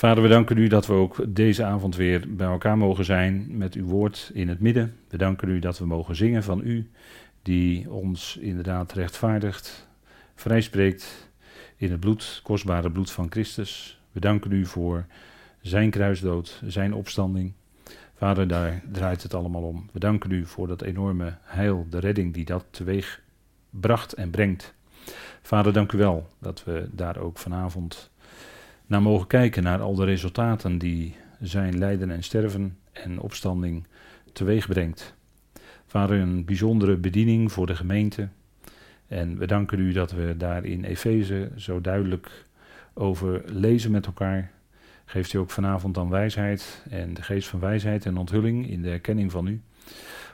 [0.00, 3.74] Vader, we danken u dat we ook deze avond weer bij elkaar mogen zijn met
[3.74, 4.96] uw woord in het midden.
[5.08, 6.90] We danken u dat we mogen zingen van u,
[7.42, 9.88] die ons inderdaad rechtvaardigt,
[10.34, 11.30] vrijspreekt
[11.76, 14.00] in het bloed, kostbare bloed van Christus.
[14.12, 15.06] We danken u voor
[15.60, 17.52] zijn kruisdood, zijn opstanding.
[18.14, 19.88] Vader, daar draait het allemaal om.
[19.92, 23.22] We danken u voor dat enorme heil, de redding die dat teweeg
[23.70, 24.74] bracht en brengt.
[25.42, 28.10] Vader, dank u wel dat we daar ook vanavond
[28.90, 33.86] naar mogen kijken, naar al de resultaten die zijn lijden en sterven en opstanding
[34.32, 35.14] teweeg brengt.
[35.86, 38.28] Vader, een bijzondere bediening voor de gemeente.
[39.06, 42.46] En we danken u dat we daar in Efeze zo duidelijk
[42.94, 44.50] over lezen met elkaar.
[45.04, 48.90] Geeft u ook vanavond dan wijsheid en de geest van wijsheid en onthulling in de
[48.90, 49.60] erkenning van u.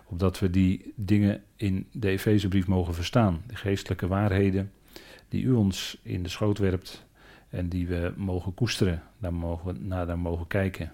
[0.04, 3.43] Opdat we die dingen in de Efezebrief mogen verstaan.
[3.46, 4.73] De geestelijke waarheden
[5.29, 7.05] die u ons in de schoot werpt
[7.56, 10.91] en die we mogen koesteren, daar mogen, naar daar mogen kijken.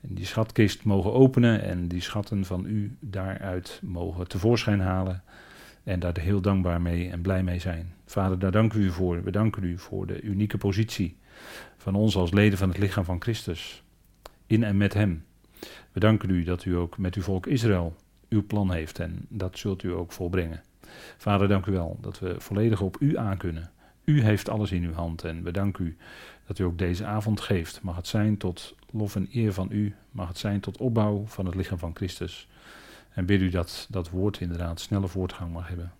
[0.00, 5.22] En die schatkist mogen openen en die schatten van u daaruit mogen tevoorschijn halen.
[5.84, 7.94] En daar heel dankbaar mee en blij mee zijn.
[8.06, 9.22] Vader, daar danken we u voor.
[9.22, 11.16] We danken u voor de unieke positie
[11.76, 13.82] van ons als leden van het lichaam van Christus.
[14.46, 15.24] In en met Hem.
[15.92, 17.96] We danken u dat u ook met uw volk Israël
[18.28, 20.62] uw plan heeft en dat zult u ook volbrengen.
[21.16, 23.70] Vader, dank u wel dat we volledig op u aankunnen.
[24.04, 25.96] U heeft alles in uw hand en we danken u
[26.46, 27.82] dat u ook deze avond geeft.
[27.82, 31.46] Mag het zijn tot lof en eer van u, mag het zijn tot opbouw van
[31.46, 32.48] het lichaam van Christus.
[33.14, 35.92] En bid u dat dat woord inderdaad snelle voortgang mag hebben.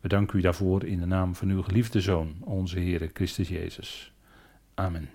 [0.00, 4.12] We danken u daarvoor in de naam van uw geliefde Zoon, onze Heer Christus Jezus.
[4.74, 5.08] Amen.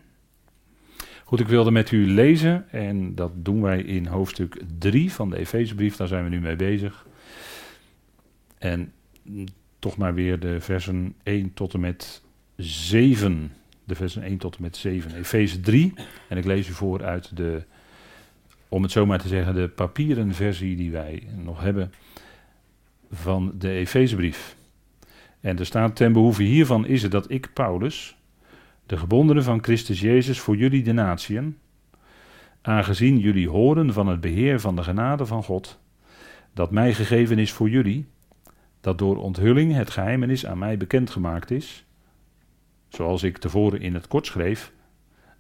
[1.24, 5.38] Goed, ik wilde met u lezen en dat doen wij in hoofdstuk 3 van de
[5.38, 7.08] Efezebrief, daar zijn we nu mee bezig.
[8.58, 8.94] En
[9.80, 12.22] toch maar weer de versen 1 tot en met
[12.56, 13.52] 7.
[13.84, 15.16] De versen 1 tot en met 7.
[15.16, 15.94] Efeze 3.
[16.30, 17.64] En ik lees u voor uit de,
[18.70, 21.92] om het zo maar te zeggen, de papieren versie die wij nog hebben
[23.12, 24.56] van de Efezebrief.
[25.40, 28.18] En er staat, ten behoeve hiervan is het dat ik, Paulus,
[28.86, 31.58] de gebondene van Christus Jezus voor jullie de natieën,
[32.62, 35.80] aangezien jullie horen van het beheer van de genade van God,
[36.54, 38.08] dat mij gegeven is voor jullie,
[38.82, 41.86] dat door onthulling het geheimenis aan mij bekendgemaakt is,
[42.88, 44.72] zoals ik tevoren in het kort schreef,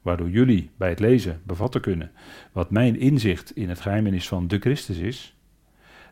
[0.01, 2.11] waardoor jullie bij het lezen bevatten kunnen
[2.51, 5.35] wat mijn inzicht in het geheimenis van de Christus is,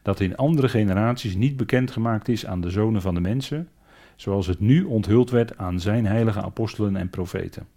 [0.02, 3.69] dat in andere generaties niet bekendgemaakt is aan de zonen van de mensen,
[4.16, 7.68] zoals het nu onthuld werd aan zijn heilige apostelen en profeten.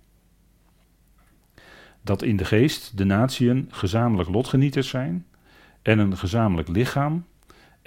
[2.03, 5.27] Dat in de geest de natieën gezamenlijk lotgenieters zijn
[5.83, 7.25] en een gezamenlijk lichaam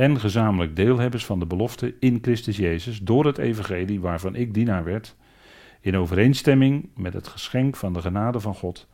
[0.02, 4.84] en gezamenlijk deelhebbers van de belofte in Christus Jezus door het evangelie waarvan ik dienaar
[4.84, 5.16] werd,
[5.82, 8.88] in overeenstemming met het geschenk van de genade van God,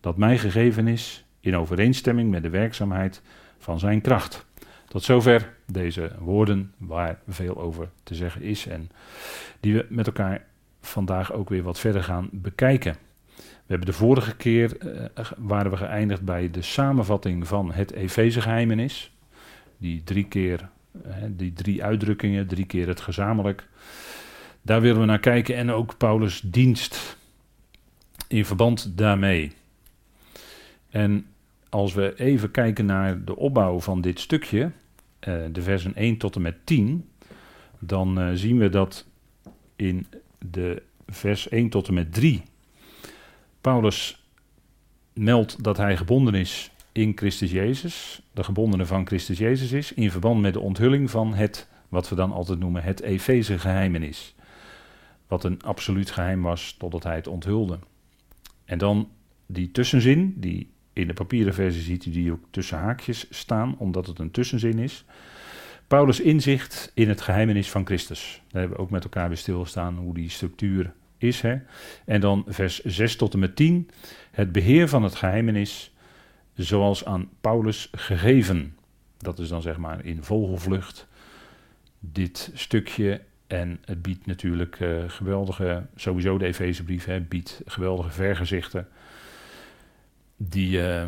[0.00, 3.22] dat mij gegeven is, in overeenstemming met de werkzaamheid
[3.58, 4.46] van zijn kracht.
[4.88, 8.90] Tot zover deze woorden waar veel over te zeggen is en
[9.60, 10.46] die we met elkaar
[10.80, 12.96] vandaag ook weer wat verder gaan bekijken.
[13.36, 19.12] We hebben de vorige keer uh, waren we geëindigd bij de samenvatting van het Efeze-geheimenis.
[19.80, 20.68] Die drie keer,
[21.06, 23.68] uh, die drie uitdrukkingen, drie keer het gezamenlijk.
[24.62, 27.16] Daar willen we naar kijken en ook Paulus' dienst
[28.28, 29.52] in verband daarmee.
[30.90, 31.26] En
[31.68, 34.70] als we even kijken naar de opbouw van dit stukje, uh,
[35.52, 37.08] de versen 1 tot en met 10,
[37.78, 39.06] dan uh, zien we dat
[39.76, 40.06] in
[40.38, 42.42] de vers 1 tot en met 3
[43.60, 44.24] Paulus
[45.12, 50.10] meldt dat hij gebonden is in Christus Jezus, de gebondene van Christus Jezus is, in
[50.10, 54.34] verband met de onthulling van het, wat we dan altijd noemen, het Efeze geheimenis.
[55.26, 57.78] Wat een absoluut geheim was totdat hij het onthulde.
[58.64, 59.08] En dan
[59.46, 64.06] die tussenzin, die in de papieren versie ziet u die ook tussen haakjes staan, omdat
[64.06, 65.04] het een tussenzin is.
[65.86, 68.42] Paulus' inzicht in het geheimenis van Christus.
[68.48, 71.40] Daar hebben we ook met elkaar weer stilgestaan hoe die structuur is.
[71.40, 71.56] Hè?
[72.04, 73.90] En dan vers 6 tot en met 10.
[74.30, 75.92] Het beheer van het geheimenis
[76.54, 78.76] zoals aan Paulus gegeven.
[79.18, 81.06] Dat is dan zeg maar in vogelvlucht
[81.98, 83.20] dit stukje.
[83.46, 88.88] En het biedt natuurlijk uh, geweldige, sowieso de Efezebrief, biedt geweldige vergezichten
[90.36, 91.04] die, uh,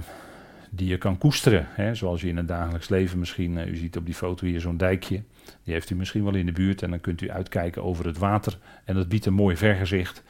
[0.75, 1.67] die je kan koesteren.
[1.71, 4.61] Hè, zoals je in het dagelijks leven misschien, uh, u ziet op die foto hier
[4.61, 5.23] zo'n dijkje,
[5.65, 8.19] die heeft u misschien wel in de buurt en dan kunt u uitkijken over het
[8.19, 10.23] water en dat biedt een mooi vergezicht.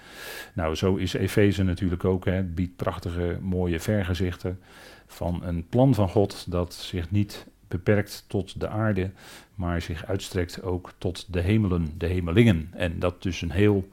[0.54, 4.58] Nou, zo is Efeze natuurlijk ook, het biedt prachtige mooie vergezichten
[5.06, 9.10] van een plan van God dat zich niet beperkt tot de aarde,
[9.54, 12.68] maar zich uitstrekt ook tot de hemelen, de hemelingen.
[12.72, 13.88] En dat dus een heel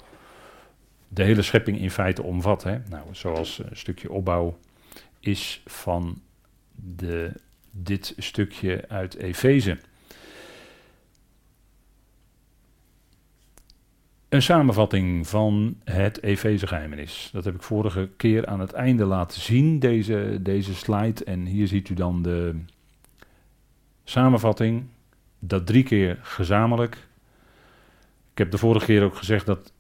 [1.08, 2.64] de hele schepping in feite omvat.
[2.64, 2.78] Hè?
[2.90, 4.58] Nou, zoals een stukje opbouw
[5.20, 6.22] is van
[6.96, 7.32] de,
[7.72, 9.78] dit stukje uit Efeze.
[14.30, 17.30] Een samenvatting van het Efeze-geheimenis.
[17.34, 21.24] Dat heb ik vorige keer aan het einde laten zien, deze, deze slide.
[21.24, 22.56] En hier ziet u dan de
[24.04, 24.84] samenvatting.
[25.40, 26.96] Dat drie keer gezamenlijk.
[28.32, 29.72] Ik heb de vorige keer ook gezegd dat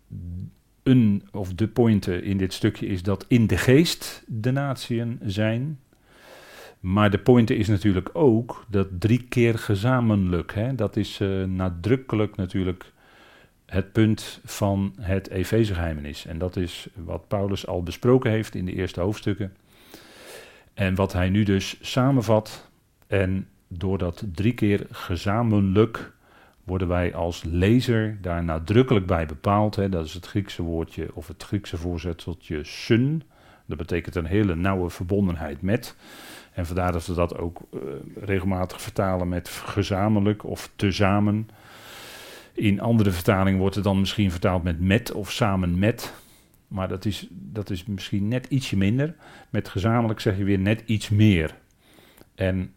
[0.83, 5.79] een of de pointe in dit stukje is dat in de geest de natieën zijn.
[6.79, 10.53] Maar de pointe is natuurlijk ook dat drie keer gezamenlijk.
[10.53, 12.91] Hè, dat is uh, nadrukkelijk natuurlijk
[13.65, 16.25] het punt van het Efezegeheimenis.
[16.25, 19.53] En dat is wat Paulus al besproken heeft in de eerste hoofdstukken.
[20.73, 22.69] En wat hij nu dus samenvat.
[23.07, 26.11] En door dat drie keer gezamenlijk
[26.63, 29.75] worden wij als lezer daar nadrukkelijk bij bepaald.
[29.75, 29.89] Hè.
[29.89, 33.23] Dat is het Griekse woordje of het Griekse voorzetseltje sun.
[33.65, 35.95] Dat betekent een hele nauwe verbondenheid met.
[36.59, 37.81] En vandaar dat we dat ook uh,
[38.15, 41.49] regelmatig vertalen met gezamenlijk of tezamen.
[42.53, 46.13] In andere vertalingen wordt het dan misschien vertaald met met of samen met.
[46.67, 49.15] Maar dat is, dat is misschien net ietsje minder.
[49.49, 51.55] Met gezamenlijk zeg je weer net iets meer.
[52.35, 52.73] En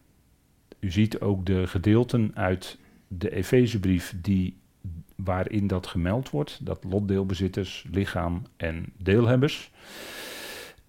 [0.81, 4.57] u ziet ook de gedeelten uit de Efezebrief die,
[5.17, 6.67] waarin dat gemeld wordt.
[6.67, 9.71] Dat lotdeelbezitters, lichaam en deelhebbers.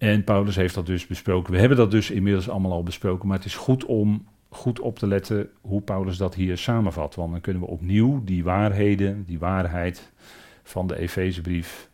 [0.04, 1.52] En Paulus heeft dat dus besproken.
[1.52, 3.28] We hebben dat dus inmiddels allemaal al besproken.
[3.28, 7.14] Maar het is goed om goed op te letten hoe Paulus dat hier samenvat.
[7.14, 10.12] Want dan kunnen we opnieuw die waarheden, die waarheid
[10.62, 11.88] van de Efezebrief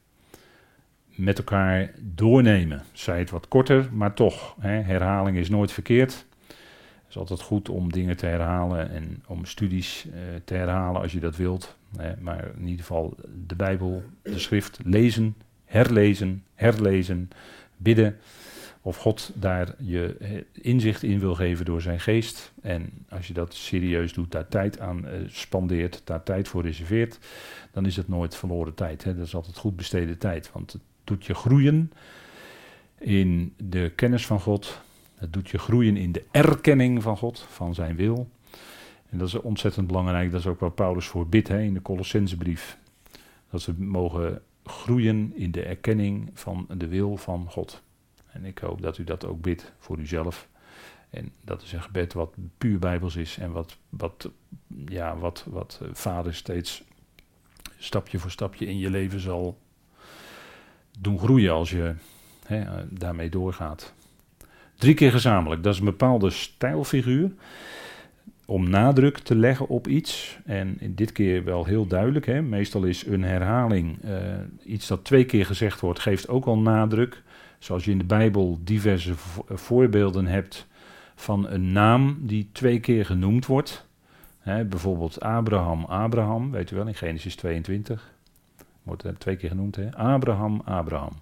[1.07, 2.83] met elkaar doornemen.
[2.93, 4.57] Zij het wat korter, maar toch.
[4.61, 6.27] Hè, herhaling is nooit verkeerd.
[6.47, 11.13] Het is altijd goed om dingen te herhalen en om studies eh, te herhalen als
[11.13, 11.77] je dat wilt.
[11.97, 13.15] Hè, maar in ieder geval
[13.47, 15.35] de Bijbel, de schrift lezen,
[15.65, 17.31] herlezen, herlezen,
[17.83, 18.19] bidden
[18.83, 22.53] of God daar je inzicht in wil geven door zijn geest.
[22.63, 27.19] En als je dat serieus doet, daar tijd aan uh, spandeert, daar tijd voor reserveert,
[27.73, 29.05] dan is het nooit verloren tijd.
[29.05, 29.17] Hè?
[29.17, 31.93] Dat is altijd goed besteden tijd, want het doet je groeien
[32.99, 34.81] in de kennis van God.
[35.15, 38.31] Het doet je groeien in de erkenning van God, van zijn wil.
[39.11, 40.31] En dat is ontzettend belangrijk.
[40.31, 42.79] Dat is ook waar Paulus voor bidt hè, in de Colossensebrief.
[43.51, 47.83] Dat ze mogen groeien in de erkenning van de wil van God.
[48.27, 50.49] En ik hoop dat u dat ook bidt voor uzelf.
[51.11, 54.31] En dat is een gebed wat puur bijbels is en wat, wat,
[54.87, 56.83] ja, wat, wat vader steeds
[57.79, 59.59] stapje voor stapje in je leven zal
[60.99, 61.95] doen groeien als je
[62.47, 63.95] hè, daarmee doorgaat.
[64.75, 67.31] Drie keer gezamenlijk, dat is een bepaalde stijlfiguur
[68.51, 70.39] om nadruk te leggen op iets.
[70.45, 72.27] En dit keer wel heel duidelijk.
[72.27, 72.43] Hè.
[72.43, 74.15] Meestal is een herhaling, uh,
[74.65, 77.23] iets dat twee keer gezegd wordt, geeft ook al nadruk.
[77.59, 79.13] Zoals je in de Bijbel diverse
[79.49, 80.67] voorbeelden hebt
[81.15, 83.87] van een naam die twee keer genoemd wordt.
[84.45, 88.13] bijvoorbeeld Abraham, Abraham, weet u wel, in Genesis 22.
[88.83, 89.97] Wordt er twee keer genoemd, hè?
[89.97, 91.13] Abraham, Abraham.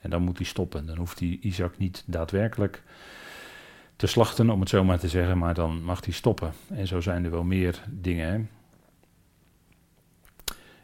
[0.00, 0.86] En dan moet hij stoppen.
[0.86, 2.82] Dan hoeft hij Isaac niet daadwerkelijk
[4.00, 6.52] te slachten, om het zo maar te zeggen, maar dan mag hij stoppen.
[6.68, 8.32] En zo zijn er wel meer dingen.
[8.32, 8.40] Hè?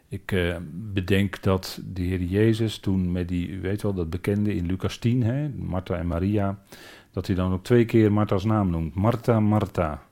[0.07, 4.55] Ik uh, bedenk dat de Heer Jezus toen met die, u weet wel, dat bekende
[4.55, 6.59] in Lucas 10, hè, Martha en Maria,
[7.11, 8.95] dat hij dan ook twee keer Martha's naam noemt.
[8.95, 10.03] Martha, Martha.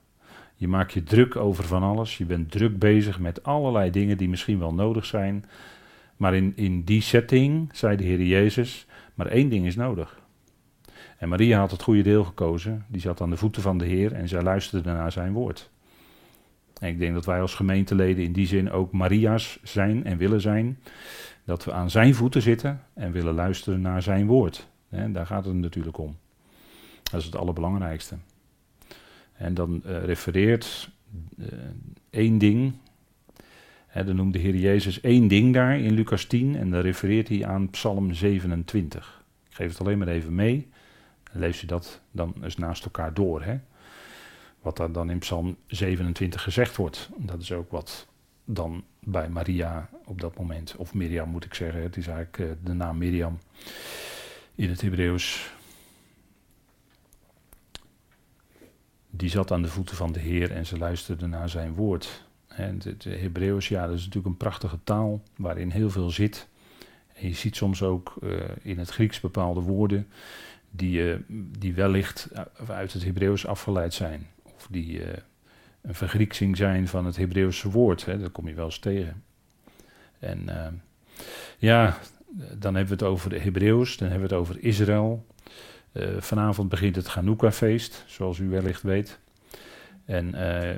[0.55, 2.17] Je maakt je druk over van alles.
[2.17, 5.45] Je bent druk bezig met allerlei dingen die misschien wel nodig zijn.
[6.17, 10.23] Maar in, in die setting, zei de Heer Jezus, maar één ding is nodig.
[11.17, 12.85] En Maria had het goede deel gekozen.
[12.87, 15.69] Die zat aan de voeten van de Heer en zij luisterde naar zijn woord.
[16.79, 20.41] En ik denk dat wij als gemeenteleden in die zin ook Maria's zijn en willen
[20.41, 20.79] zijn.
[21.43, 24.67] Dat we aan zijn voeten zitten en willen luisteren naar zijn woord.
[24.89, 26.15] En daar gaat het natuurlijk om.
[27.03, 28.15] Dat is het allerbelangrijkste.
[29.33, 30.89] En dan uh, refereert
[31.37, 31.47] uh,
[32.09, 32.73] één ding.
[33.87, 36.55] Hè, dan noemt de Heer Jezus één ding daar in Lucas 10.
[36.55, 39.23] En dan refereert hij aan Psalm 27.
[39.49, 40.67] Ik geef het alleen maar even mee.
[41.35, 43.43] Lees je dat dan eens naast elkaar door.
[43.43, 43.59] Hè?
[44.61, 47.09] Wat daar dan in Psalm 27 gezegd wordt.
[47.17, 48.07] Dat is ook wat
[48.45, 52.51] dan bij Maria op dat moment, of Miriam moet ik zeggen, het is eigenlijk uh,
[52.63, 53.39] de naam Miriam
[54.55, 55.53] in het Hebreeuws.
[59.09, 62.25] Die zat aan de voeten van de Heer en ze luisterde naar zijn woord.
[62.47, 66.47] En het Hebreeuws, ja, dat is natuurlijk een prachtige taal waarin heel veel zit.
[67.13, 70.07] En je ziet soms ook uh, in het Grieks bepaalde woorden
[70.75, 71.15] die, uh,
[71.59, 72.29] die wellicht
[72.67, 74.27] uit het Hebreeuws afgeleid zijn
[74.69, 75.07] die uh,
[75.81, 78.05] een vergrieksing zijn van het Hebreeuwse woord.
[78.05, 79.23] Hè, dat kom je wel eens tegen.
[80.19, 80.49] En
[81.57, 81.97] ja,
[82.57, 85.25] dan hebben we het over de Hebreeuws, dan hebben we het over Israël.
[86.17, 89.19] Vanavond begint het Hanukkah-feest, zoals u wellicht weet.
[90.05, 90.29] En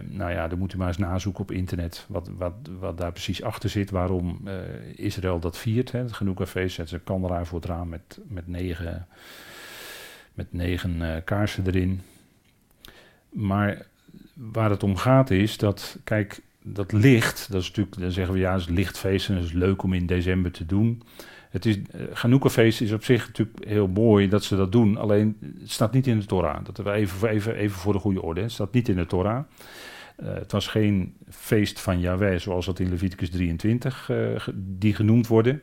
[0.09, 3.43] nou ja, dan moet u maar eens nazoeken op internet wat, wat, wat daar precies
[3.43, 4.47] achter zit, waarom
[4.95, 5.91] Israël dat viert.
[5.91, 5.99] Hè.
[5.99, 9.07] Het Hanukkah-feest zet ze een kandelaar voor het raam met, met negen,
[10.37, 12.01] met negen kaarsen erin.
[13.29, 13.85] Maar
[14.33, 18.39] waar het om gaat is dat, kijk, dat licht, dat is natuurlijk, dan zeggen we
[18.39, 21.01] ja, het is lichtfeest en het is leuk om in december te doen.
[21.49, 21.77] Het is,
[22.57, 26.07] uh, is op zich natuurlijk heel mooi dat ze dat doen, alleen het staat niet
[26.07, 26.65] in de Torah.
[26.65, 29.43] Dat we even, even, even voor de goede orde, het staat niet in de Torah.
[30.23, 34.95] Uh, het was geen feest van Yahweh zoals dat in Leviticus 23 uh, eh, die
[34.95, 35.61] genoemd worden.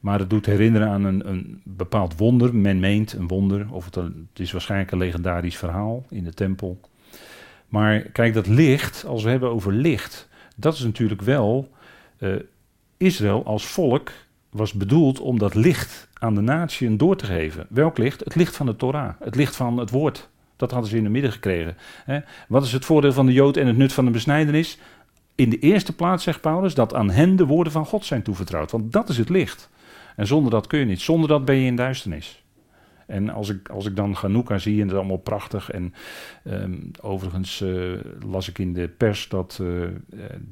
[0.00, 2.54] Maar het doet herinneren aan een, een bepaald wonder.
[2.54, 3.98] Men meent een wonder, of het,
[4.34, 6.80] is waarschijnlijk een legendarisch verhaal in de tempel.
[7.68, 11.70] Maar kijk, dat licht, als we hebben over licht, dat is natuurlijk wel.
[12.18, 12.34] Uh,
[12.96, 14.10] Israël als volk
[14.50, 17.66] was bedoeld om dat licht aan de natie door te geven.
[17.68, 18.24] Welk licht?
[18.24, 20.28] Het licht van de Torah, het licht van het woord.
[20.56, 21.76] Dat hadden ze in de midden gekregen.
[22.04, 22.18] Hè?
[22.48, 24.78] Wat is het voordeel van de Jood en het nut van de besnijdenis?
[25.34, 28.70] In de eerste plaats, zegt Paulus, dat aan hen de woorden van God zijn toevertrouwd.
[28.70, 29.70] Want dat is het licht.
[30.18, 31.00] En zonder dat kun je niet.
[31.00, 32.44] Zonder dat ben je in duisternis.
[33.06, 35.70] En als ik, als ik dan Hanukkah zie en het is allemaal prachtig.
[35.70, 35.94] En
[36.44, 39.86] um, overigens uh, las ik in de pers dat uh,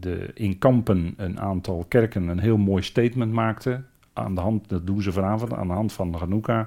[0.01, 3.87] de in Kampen een aantal kerken een heel mooi statement maakten.
[4.13, 6.67] Aan de hand, dat doen ze vanavond, aan de hand van Hanukkah.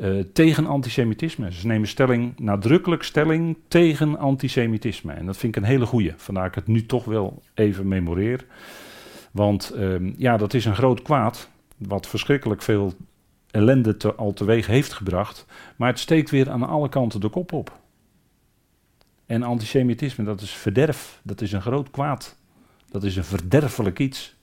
[0.00, 1.52] Uh, tegen antisemitisme.
[1.52, 5.12] Ze nemen stelling, nadrukkelijk stelling tegen antisemitisme.
[5.12, 6.12] En dat vind ik een hele goeie.
[6.16, 8.46] Vandaar ik het nu toch wel even memoreer.
[9.30, 11.52] Want um, ja, dat is een groot kwaad.
[11.76, 12.94] Wat verschrikkelijk veel
[13.50, 15.46] ellende te, al teweeg heeft gebracht.
[15.76, 17.80] Maar het steekt weer aan alle kanten de kop op.
[19.26, 21.20] En antisemitisme, dat is verderf.
[21.22, 22.38] Dat is een groot kwaad.
[22.90, 24.36] Dat is een verderfelijk iets.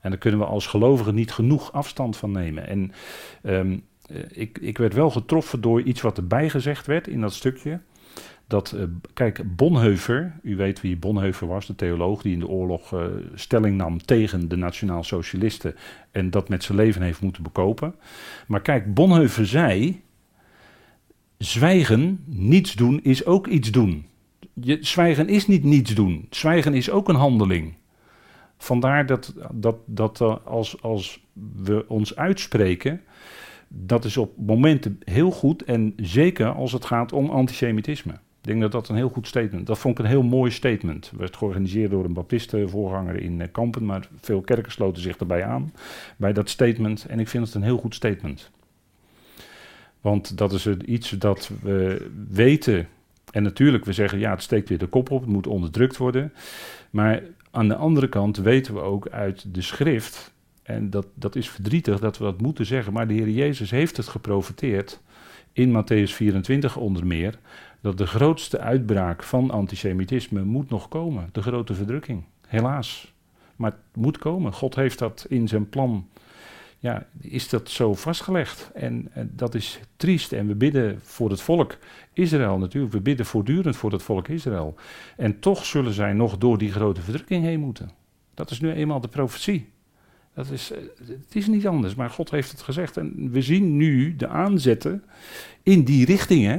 [0.00, 2.66] En daar kunnen we als gelovigen niet genoeg afstand van nemen.
[2.66, 2.92] En
[3.42, 3.84] um,
[4.28, 7.80] ik, ik werd wel getroffen door iets wat erbij gezegd werd in dat stukje
[8.50, 8.82] dat, uh,
[9.14, 13.04] kijk, Bonhoeffer, u weet wie Bonhoeffer was, de theoloog die in de oorlog uh,
[13.34, 15.74] stelling nam tegen de nationaal-socialisten
[16.10, 17.94] en dat met zijn leven heeft moeten bekopen.
[18.46, 20.02] Maar kijk, Bonhoeffer zei,
[21.38, 24.06] zwijgen, niets doen is ook iets doen.
[24.54, 27.74] Je, zwijgen is niet niets doen, zwijgen is ook een handeling.
[28.58, 31.24] Vandaar dat, dat, dat uh, als, als
[31.56, 33.00] we ons uitspreken,
[33.68, 38.14] dat is op momenten heel goed en zeker als het gaat om antisemitisme.
[38.40, 41.10] Ik denk dat dat een heel goed statement Dat vond ik een heel mooi statement.
[41.10, 45.44] Het werd georganiseerd door een baptistenvoorganger in eh, Kampen, maar veel kerken sloten zich erbij
[45.44, 45.72] aan
[46.16, 47.06] bij dat statement.
[47.06, 48.50] En ik vind het een heel goed statement.
[50.00, 52.88] Want dat is iets dat we weten.
[53.30, 56.32] En natuurlijk, we zeggen ja, het steekt weer de kop op, het moet onderdrukt worden.
[56.90, 60.32] Maar aan de andere kant weten we ook uit de schrift,
[60.62, 63.96] en dat, dat is verdrietig dat we dat moeten zeggen, maar de Heer Jezus heeft
[63.96, 65.00] het geprofiteerd
[65.52, 67.38] in Matthäus 24 onder meer,
[67.80, 71.28] dat de grootste uitbraak van antisemitisme moet nog komen.
[71.32, 73.12] De grote verdrukking, helaas.
[73.56, 74.52] Maar het moet komen.
[74.52, 76.08] God heeft dat in zijn plan.
[76.78, 78.70] Ja, is dat zo vastgelegd?
[78.74, 80.32] En, en, dat is triest.
[80.32, 81.78] En we bidden voor het volk
[82.12, 82.92] Israël natuurlijk.
[82.92, 84.74] We bidden voortdurend voor het volk Israël.
[85.16, 87.90] En toch zullen zij nog door die grote verdrukking heen moeten.
[88.34, 89.68] Dat is nu eenmaal de profetie.
[90.34, 92.96] Dat is, eh, het is niet anders, maar God heeft het gezegd.
[92.96, 95.04] En we zien nu de aanzetten
[95.62, 96.44] in die richting.
[96.44, 96.58] Hè?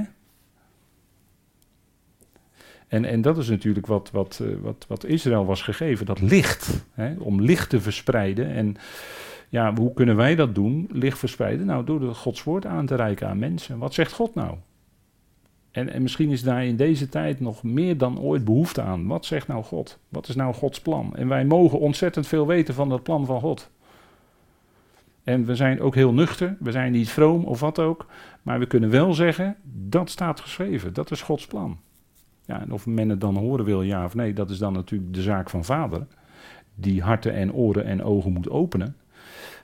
[2.92, 6.86] En, en dat is natuurlijk wat, wat, eh, wat, wat Israël was gegeven, dat licht.
[6.94, 8.50] Hè, om licht te verspreiden.
[8.54, 8.76] En
[9.50, 11.66] ja, hoe kunnen wij dat doen, licht verspreiden?
[11.66, 13.78] Nou, door de Gods woord aan te reiken aan mensen.
[13.78, 14.56] Wat zegt God nou?
[15.72, 19.08] En, en misschien is daar in deze tijd nog meer dan ooit behoefte aan.
[19.08, 20.00] Wat zegt nou God?
[20.10, 21.16] Wat is nou Gods plan?
[21.16, 23.70] En wij mogen ontzettend veel weten van dat plan van God.
[25.24, 28.06] En we zijn ook heel nuchter, we zijn niet vroom of wat ook.
[28.42, 31.80] Maar we kunnen wel zeggen, dat staat geschreven, dat is Gods plan.
[32.60, 35.22] En of men het dan horen wil, ja of nee, dat is dan natuurlijk de
[35.22, 36.08] zaak van vader.
[36.76, 38.96] Die harten en oren en ogen moet openen.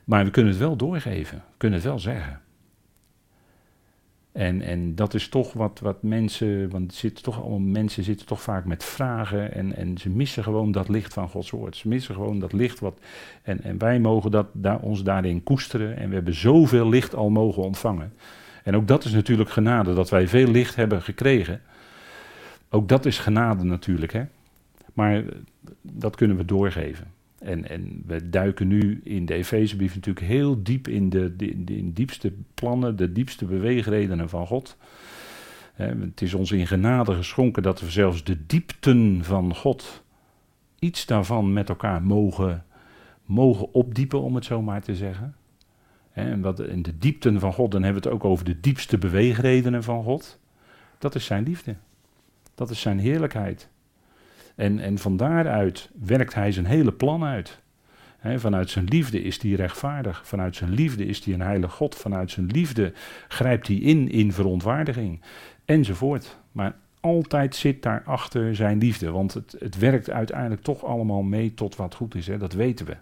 [0.04, 2.42] Maar we kunnen het wel doorgeven, we kunnen het wel zeggen.
[4.38, 8.42] En, en dat is toch wat, wat mensen, want zitten toch allemaal, mensen zitten toch
[8.42, 11.76] vaak met vragen en, en ze missen gewoon dat licht van Gods woord.
[11.76, 13.00] Ze missen gewoon dat licht wat,
[13.44, 17.30] en, en wij mogen dat, daar, ons daarin koesteren en we hebben zoveel licht al
[17.30, 18.14] mogen ontvangen.
[18.64, 21.62] En ook dat is natuurlijk genade, dat wij veel licht hebben gekregen.
[22.70, 24.24] Ook dat is genade natuurlijk, hè.
[24.94, 25.24] Maar
[25.82, 27.08] dat kunnen we doorgeven.
[27.40, 31.94] En, en we duiken nu in de Efezebrief natuurlijk heel diep in de, de, de,
[31.94, 34.78] diepste plannen, de diepste beweegredenen van God.
[35.76, 40.04] het is ons in genade geschonken dat we zelfs de diepten van God,
[40.80, 42.66] iets daarvan met elkaar mogen,
[43.26, 45.36] mogen opdiepen, om het zo maar te zeggen.
[46.12, 48.98] en wat in de diepten van God, dan hebben we het ook over de diepste
[48.98, 50.40] beweegredenen van God.
[50.98, 51.76] Dat is zijn liefde.
[52.58, 53.70] Dat is zijn heerlijkheid.
[54.56, 57.60] En, en van daaruit werkt hij zijn hele plan uit.
[58.22, 60.28] vanuit zijn liefde is hij rechtvaardig.
[60.28, 61.96] Vanuit zijn liefde is hij een heilige God.
[61.96, 62.94] Vanuit zijn liefde
[63.28, 65.22] grijpt hij in in verontwaardiging.
[65.66, 66.38] Enzovoort.
[66.52, 69.12] Maar altijd zit daarachter zijn liefde.
[69.12, 72.26] Want het, het werkt uiteindelijk toch allemaal mee tot wat goed is.
[72.26, 72.98] Dat weten we.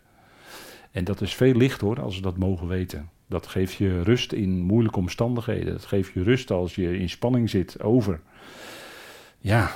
[0.92, 3.10] En dat is veel licht hoor, als we dat mogen weten.
[3.28, 5.74] Dat geeft je rust in moeilijke omstandigheden.
[5.74, 8.20] Dat geeft je rust als je in spanning zit over.
[9.46, 9.72] Ja,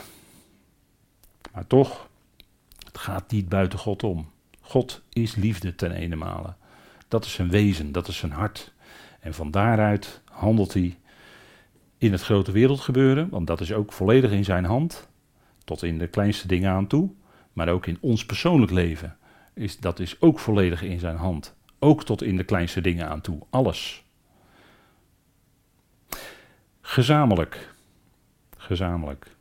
[1.54, 2.10] maar toch,
[2.86, 4.32] het gaat niet buiten God om.
[4.62, 6.54] God is liefde ten ene male.
[7.08, 8.74] Dat is zijn wezen, dat is zijn hart.
[9.20, 11.00] En van daaruit handelt hij
[11.98, 15.08] in het grote wereldgebeuren, want dat is ook volledig in zijn hand,
[15.64, 17.10] tot in de kleinste dingen aan toe,
[17.54, 19.18] maar ook in ons persoonlijk leven,
[19.54, 21.56] is, dat is ook volledig in zijn hand.
[21.80, 24.04] Ook tot in de kleinste dingen aan toe, alles.
[26.82, 27.76] Gezamenlijk.
[28.58, 29.38] Gezamenlijk.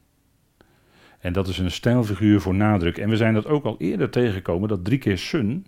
[1.18, 2.98] En dat is een stijlfiguur voor nadruk.
[2.98, 5.66] En we zijn dat ook al eerder tegengekomen, dat drie keer sun,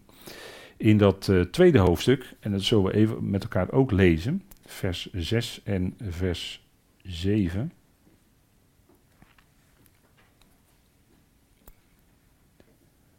[0.77, 2.35] in dat uh, tweede hoofdstuk.
[2.41, 4.43] En dat zullen we even met elkaar ook lezen.
[4.67, 6.67] Vers 6 en vers
[7.03, 7.73] 7.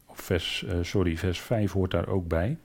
[0.06, 2.58] Of vers, uh, sorry, vers 5 hoort daar ook bij.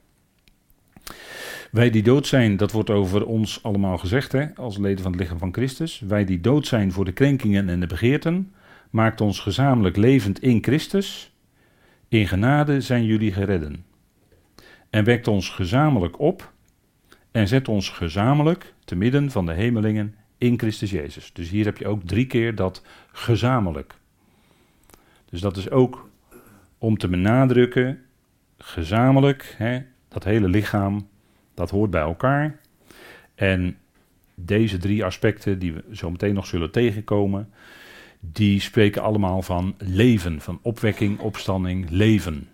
[1.71, 5.21] Wij die dood zijn, dat wordt over ons allemaal gezegd, hè, als leden van het
[5.21, 6.01] lichaam van Christus.
[6.01, 8.53] Wij die dood zijn voor de krenkingen en de begeerten,
[8.91, 11.35] maakt ons gezamenlijk levend in Christus.
[12.09, 13.85] In genade zijn jullie geredden.
[14.91, 16.53] En wekt ons gezamenlijk op
[17.31, 21.33] en zet ons gezamenlijk te midden van de hemelingen in Christus Jezus.
[21.33, 23.95] Dus hier heb je ook drie keer dat gezamenlijk.
[25.31, 26.09] Dus dat is ook
[26.79, 28.03] om te benadrukken,
[28.59, 31.09] gezamenlijk, hè, dat hele lichaam,
[31.55, 32.59] dat hoort bij elkaar.
[33.35, 33.79] En
[34.35, 37.53] deze drie aspecten, die we zo meteen nog zullen tegenkomen,
[38.33, 42.49] die spreken allemaal van leven, van opwekking, opstanding, leven.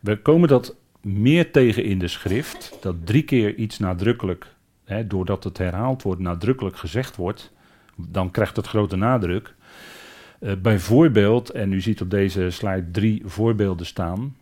[0.00, 5.44] We komen dat meer tegen in de schrift, dat drie keer iets nadrukkelijk, hè, doordat
[5.44, 7.52] het herhaald wordt, nadrukkelijk gezegd wordt,
[7.96, 9.54] dan krijgt het grote nadruk.
[10.40, 14.36] Uh, bijvoorbeeld, en u ziet op deze slide drie voorbeelden staan.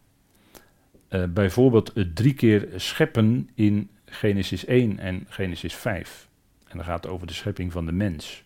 [1.11, 6.29] Uh, bijvoorbeeld het drie keer scheppen in Genesis 1 en Genesis 5.
[6.69, 8.45] En dan gaat over de schepping van de mens.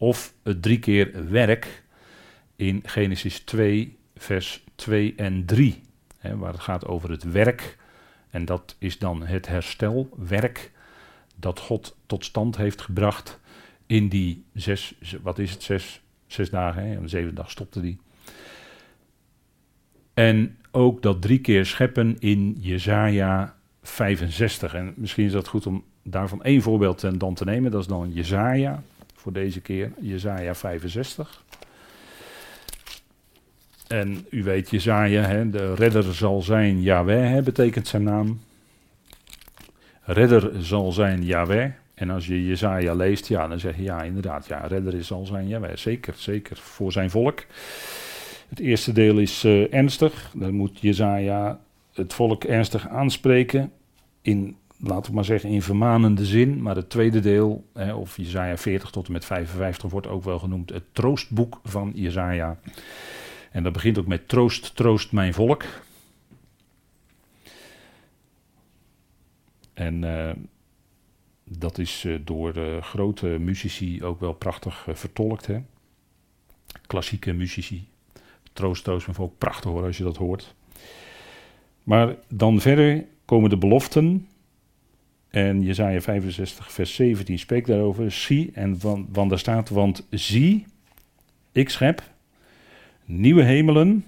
[0.00, 1.82] Of het drie keer werk
[2.56, 5.82] in Genesis 2, vers 2 en 3.
[6.18, 7.78] Hè, waar het gaat over het werk.
[8.30, 10.72] En dat is dan het herstelwerk
[11.36, 13.40] dat God tot stand heeft gebracht
[13.86, 16.88] in die zes, wat is het, zes, zes dagen.
[16.88, 17.98] Hè, de zevende dag stopte die.
[20.14, 24.74] En ook dat drie keer scheppen in Jezaja 65.
[24.74, 27.70] En misschien is dat goed om daarvan één voorbeeld dan te nemen.
[27.70, 28.82] Dat is dan Jezaja
[29.20, 31.44] voor deze keer, Jezaja 65.
[33.86, 38.40] En u weet, Jezaja, hè, de redder zal zijn Yahweh, hè, betekent zijn naam.
[40.02, 41.70] Redder zal zijn Yahweh.
[41.94, 45.48] En als je Jezaja leest, ja, dan zeg je ja, inderdaad, ja, redder zal zijn
[45.48, 45.76] Yahweh.
[45.76, 47.44] Zeker, zeker, voor zijn volk.
[48.48, 50.32] Het eerste deel is uh, ernstig.
[50.34, 51.60] Dan moet Jezaja
[51.94, 53.72] het volk ernstig aanspreken
[54.22, 56.62] in laten we maar zeggen, in vermanende zin.
[56.62, 60.38] Maar het tweede deel, hè, of Jezaja 40 tot en met 55, wordt ook wel
[60.38, 62.58] genoemd het troostboek van Jezaja.
[63.50, 65.64] En dat begint ook met troost, troost mijn volk.
[69.74, 70.30] En uh,
[71.44, 75.46] dat is uh, door uh, grote muzici ook wel prachtig vertolkt.
[75.46, 75.62] Hè?
[76.86, 77.88] Klassieke muzici.
[78.52, 79.38] Troost, troost mijn volk.
[79.38, 80.54] Prachtig hoor als je dat hoort.
[81.82, 84.28] Maar dan verder komen de beloften
[85.30, 88.12] en Jezaja 65, vers 17 spreekt daarover.
[88.12, 90.66] Zie, en van, van daar staat, want zie,
[91.52, 92.02] ik schep
[93.04, 94.04] nieuwe hemelen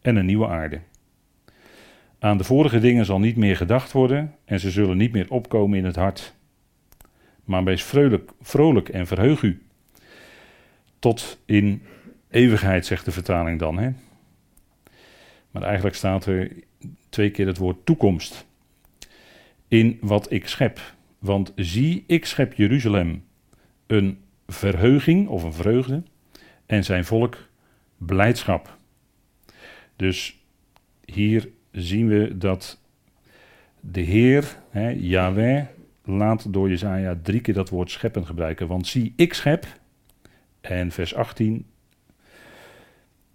[0.00, 0.80] en een nieuwe aarde.
[2.18, 5.78] Aan de vorige dingen zal niet meer gedacht worden en ze zullen niet meer opkomen
[5.78, 6.34] in het hart.
[7.44, 9.62] Maar wees vrolijk, vrolijk en verheug u.
[10.98, 11.82] Tot in
[12.30, 13.78] eeuwigheid, zegt de vertaling dan.
[13.78, 13.90] Hè?
[15.50, 16.52] Maar eigenlijk staat er
[17.08, 18.46] twee keer het woord toekomst
[19.68, 20.80] in wat ik schep.
[21.18, 23.24] Want zie, ik schep Jeruzalem
[23.86, 26.02] een verheuging of een vreugde
[26.66, 27.36] en zijn volk
[27.96, 28.78] blijdschap.
[29.96, 30.38] Dus
[31.04, 32.80] hier zien we dat
[33.80, 35.64] de Heer, hè, Yahweh,
[36.04, 38.66] laat door Jezaja drie keer dat woord scheppen gebruiken.
[38.66, 39.66] Want zie, ik schep,
[40.60, 41.66] en vers 18,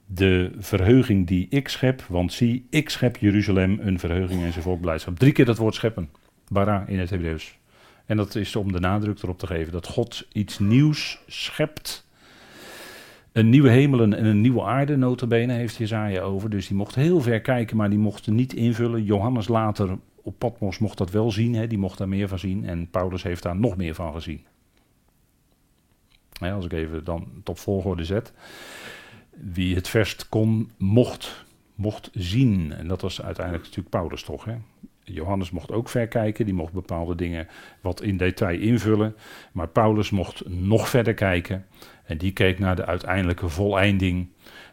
[0.06, 4.82] de verheuging die ik schep, want zie, ik schep Jeruzalem een verheuging en zijn volk
[4.82, 5.20] blijdschap.
[5.20, 6.10] Drie keer dat woord scheppen,
[6.54, 7.58] bara in het Hebreeuws.
[8.06, 12.08] En dat is om de nadruk erop te geven dat God iets nieuws schept.
[13.32, 16.50] Een nieuwe hemelen en een nieuwe aarde, notabene, heeft Jezaja over.
[16.50, 19.04] Dus die mocht heel ver kijken, maar die mocht niet invullen.
[19.04, 22.66] Johannes later op Patmos mocht dat wel zien, hè, die mocht daar meer van zien.
[22.66, 24.46] En Paulus heeft daar nog meer van gezien.
[26.40, 28.34] als ik even dan tot volgorde zet.
[29.30, 32.74] Wie het verst kon, mocht, mocht zien.
[32.74, 34.46] En dat was uiteindelijk natuurlijk Paulus toch.
[34.46, 34.56] Hè?
[35.04, 37.48] Johannes mocht ook verkijken, die mocht bepaalde dingen
[37.82, 39.16] wat in detail invullen.
[39.52, 41.66] Maar Paulus mocht nog verder kijken.
[42.04, 44.28] En die keek naar de uiteindelijke voleinding.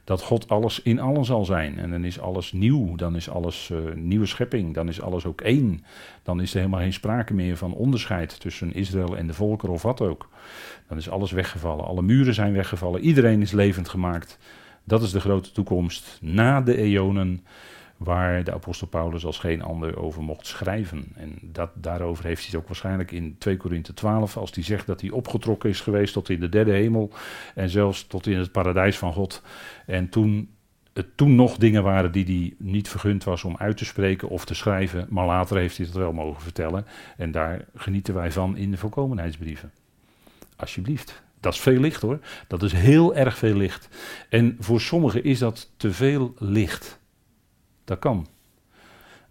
[0.04, 1.78] Dat God alles in allen zal zijn.
[1.78, 2.96] En dan is alles nieuw.
[2.96, 4.74] Dan is alles uh, nieuwe schepping.
[4.74, 5.84] Dan is alles ook één.
[6.22, 9.82] Dan is er helemaal geen sprake meer van onderscheid tussen Israël en de volkeren of
[9.82, 10.28] wat ook.
[10.88, 11.84] Dan is alles weggevallen.
[11.84, 13.00] Alle muren zijn weggevallen.
[13.00, 14.38] Iedereen is levend gemaakt.
[14.84, 17.44] Dat is de grote toekomst na de eonen
[18.00, 21.04] waar de apostel Paulus als geen ander over mocht schrijven.
[21.14, 24.86] En dat, daarover heeft hij het ook waarschijnlijk in 2 Korinthe 12, als hij zegt
[24.86, 27.10] dat hij opgetrokken is geweest tot in de derde hemel
[27.54, 29.42] en zelfs tot in het paradijs van God.
[29.86, 30.50] En toen
[30.92, 34.44] het toen nog dingen waren die hij niet vergund was om uit te spreken of
[34.44, 36.86] te schrijven, maar later heeft hij het wel mogen vertellen.
[37.16, 39.72] En daar genieten wij van in de voorkomenheidsbrieven.
[40.56, 41.22] Alsjeblieft.
[41.40, 42.18] Dat is veel licht hoor.
[42.48, 43.88] Dat is heel erg veel licht.
[44.28, 46.99] En voor sommigen is dat te veel licht.
[47.90, 48.26] Dat kan.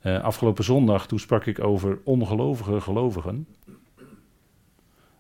[0.04, 3.48] Uh, afgelopen zondag, toen sprak ik over ongelovige gelovigen.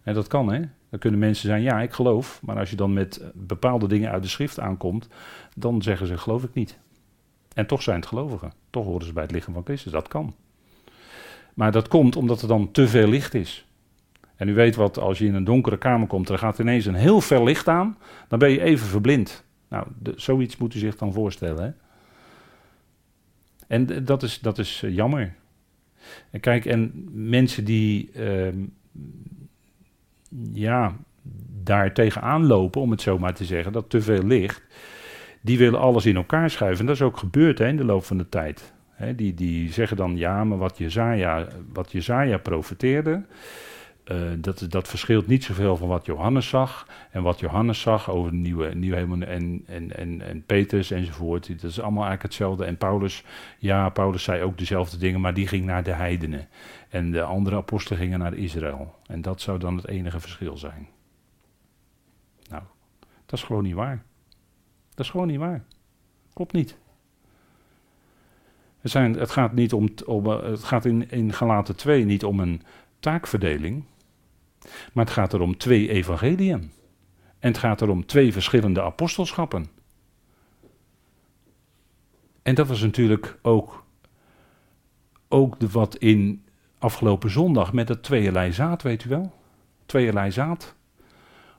[0.04, 0.60] En dat kan, hè?
[0.90, 2.40] Dan kunnen mensen zijn, ja, ik geloof.
[2.44, 5.08] Maar als je dan met bepaalde dingen uit de schrift aankomt,
[5.56, 6.80] dan zeggen ze, geloof ik niet.
[7.54, 8.52] En toch zijn het gelovigen.
[8.70, 9.92] Toch horen ze bij het lichaam van Christus.
[9.92, 10.34] Dat kan.
[11.54, 13.68] Maar dat komt omdat er dan te veel licht is.
[14.36, 16.96] En u weet wat, als je in een donkere kamer komt, er gaat ineens een
[16.96, 17.98] heel fel licht aan,
[18.28, 19.44] dan ben je even verblind.
[19.70, 21.64] Nou, zoiets moet u zich dan voorstellen.
[21.64, 21.72] Hè?
[23.70, 25.34] En dat is, dat is eh, jammer.
[26.32, 28.48] En kijk, en mensen die uh,
[30.52, 30.96] ja,
[31.64, 34.62] daar tegenaan lopen, om het zo maar te zeggen, dat te veel licht,
[35.42, 36.80] die willen alles in elkaar schuiven.
[36.80, 38.74] En dat is ook gebeurd hè, in de loop van de tijd.
[39.16, 43.24] die, die zeggen dan, ja, maar wat Jezaja, wat Jezaja profeteerde,
[44.12, 46.88] uh, dat, dat verschilt niet zoveel van wat Johannes zag.
[47.12, 51.48] En wat Johannes zag over de nieuwe, nieuwe hemel en, en, en, en Petrus enzovoort.
[51.62, 52.66] Dat is allemaal eigenlijk hetzelfde.
[52.66, 53.24] En Paulus,
[53.58, 56.48] ja, Paulus zei ook dezelfde dingen, maar die ging naar de heidenen.
[56.90, 58.96] En de andere apostelen gingen naar Israël.
[59.06, 60.88] En dat zou dan het enige verschil zijn.
[62.50, 62.64] Nou,
[63.26, 64.04] dat is gewoon niet waar.
[64.96, 65.64] Dat is gewoon niet waar.
[66.34, 66.78] Klopt niet.
[68.82, 72.40] Het, zijn, het gaat, niet om, om, het gaat in, in Galaten 2 niet om
[72.40, 72.62] een
[73.00, 73.84] taakverdeling.
[74.94, 76.72] Maar het gaat er om twee evangeliën.
[77.40, 79.68] En het gaat er om twee verschillende apostelschappen.
[82.42, 83.86] En dat was natuurlijk ook,
[85.28, 86.44] ook de wat in
[86.78, 89.34] afgelopen zondag met het tweeërlei zaad, weet u wel?
[89.86, 90.76] Tweeërlei zaad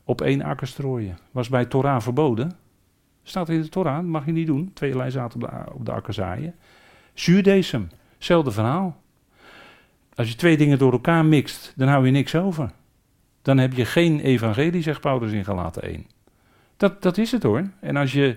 [0.05, 1.19] op één akker strooien.
[1.31, 2.53] Was bij Torah verboden.
[3.23, 4.71] Staat in de Torah, mag je niet doen.
[4.73, 6.55] Tweeërlei zaad op de, op de akker zaaien.
[7.15, 9.03] Zuurdesem, hetzelfde verhaal.
[10.15, 12.71] Als je twee dingen door elkaar mixt, dan hou je niks over.
[13.43, 16.07] Dan heb je geen evangelie, zegt Paulus in Galaten 1.
[16.77, 17.71] Dat, dat is het hoor.
[17.81, 18.37] En als je.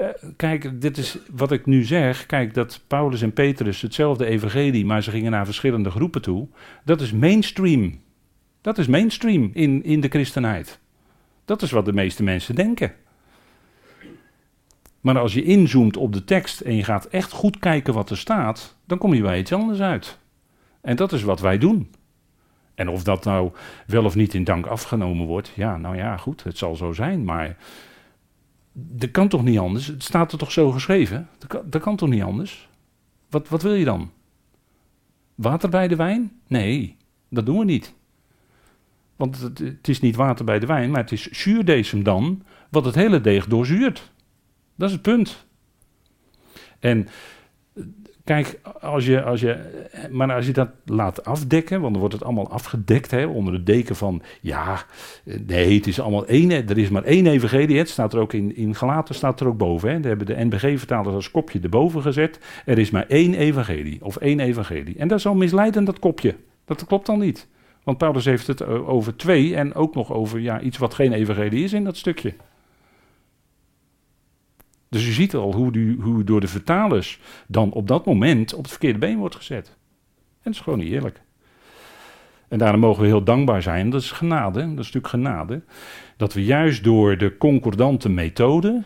[0.00, 2.26] Uh, kijk, dit is wat ik nu zeg.
[2.26, 6.48] Kijk, dat Paulus en Petrus hetzelfde evangelie, maar ze gingen naar verschillende groepen toe.
[6.84, 8.00] Dat is mainstream.
[8.60, 10.78] Dat is mainstream in, in de christenheid.
[11.44, 12.92] Dat is wat de meeste mensen denken.
[15.00, 18.18] Maar als je inzoomt op de tekst en je gaat echt goed kijken wat er
[18.18, 20.18] staat, dan kom je bij iets anders uit.
[20.80, 21.90] En dat is wat wij doen.
[22.74, 23.52] En of dat nou
[23.86, 27.24] wel of niet in dank afgenomen wordt, ja, nou ja, goed, het zal zo zijn,
[27.24, 27.56] maar
[28.72, 29.86] dat kan toch niet anders?
[29.86, 31.28] Het staat er toch zo geschreven?
[31.68, 32.68] Dat kan, toch niet anders?
[33.30, 34.10] Wat, wat wil je dan?
[35.34, 36.32] Water bij de wijn?
[36.46, 36.96] Nee,
[37.28, 37.94] dat doen we niet.
[39.16, 42.84] Want het, het is niet water bij de wijn, maar het is zuurdesem dan, wat
[42.84, 44.12] het hele deeg doorzuurt.
[44.74, 45.46] Dat is het punt.
[46.78, 47.08] En
[48.24, 49.58] Kijk, als je, als je,
[50.10, 53.62] maar als je dat laat afdekken, want dan wordt het allemaal afgedekt hè, onder de
[53.62, 54.84] deken van, ja,
[55.46, 57.78] nee, het is allemaal één, er is maar één evangelie.
[57.78, 59.88] Het staat er ook in, in Galaten, staat er ook boven.
[59.88, 60.00] Hè.
[60.00, 62.38] Daar hebben de NBG-vertalers als kopje erboven gezet.
[62.64, 64.98] Er is maar één evangelie, of één evangelie.
[64.98, 66.34] En dat is al misleidend, dat kopje.
[66.64, 67.48] Dat klopt dan niet.
[67.82, 71.64] Want Paulus heeft het over twee en ook nog over ja, iets wat geen evangelie
[71.64, 72.34] is in dat stukje.
[74.94, 78.62] Dus u ziet al hoe, u, hoe door de vertalers dan op dat moment op
[78.62, 79.66] het verkeerde been wordt gezet.
[79.66, 81.20] En dat is gewoon niet eerlijk.
[82.48, 85.62] En daarom mogen we heel dankbaar zijn, dat is genade, dat is natuurlijk genade,
[86.16, 88.82] dat we juist door de concordante methode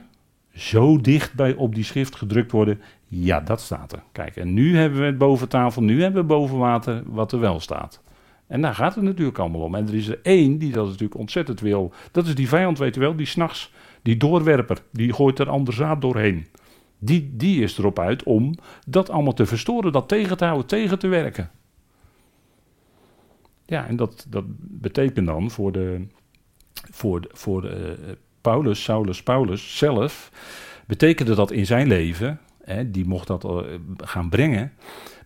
[0.54, 2.80] zo dicht bij op die schrift gedrukt worden?
[3.06, 4.02] Ja, dat staat er.
[4.12, 7.40] Kijk, en nu hebben we het boven tafel, nu hebben we boven water wat er
[7.40, 8.02] wel staat.
[8.46, 9.74] En daar gaat het natuurlijk allemaal om.
[9.74, 11.92] En er is er één die dat natuurlijk ontzettend wil.
[12.12, 13.72] Dat is die vijand, weet je wel, die s'nachts,
[14.08, 16.46] die doorwerper, die gooit er ander zaad doorheen.
[16.98, 18.54] Die, die is erop uit om
[18.86, 21.50] dat allemaal te verstoren, dat tegen te houden, tegen te werken.
[23.66, 26.06] Ja, en dat, dat betekent dan voor, de,
[26.90, 30.30] voor, voor de, uh, Paulus, Saulus Paulus zelf,
[30.86, 33.58] betekende dat in zijn leven, hè, die mocht dat uh,
[33.96, 34.72] gaan brengen,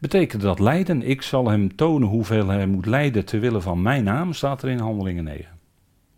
[0.01, 1.03] betekende dat lijden.
[1.03, 4.69] Ik zal hem tonen hoeveel hij moet lijden ter wille van mijn naam, staat er
[4.69, 5.59] in Handelingen 9.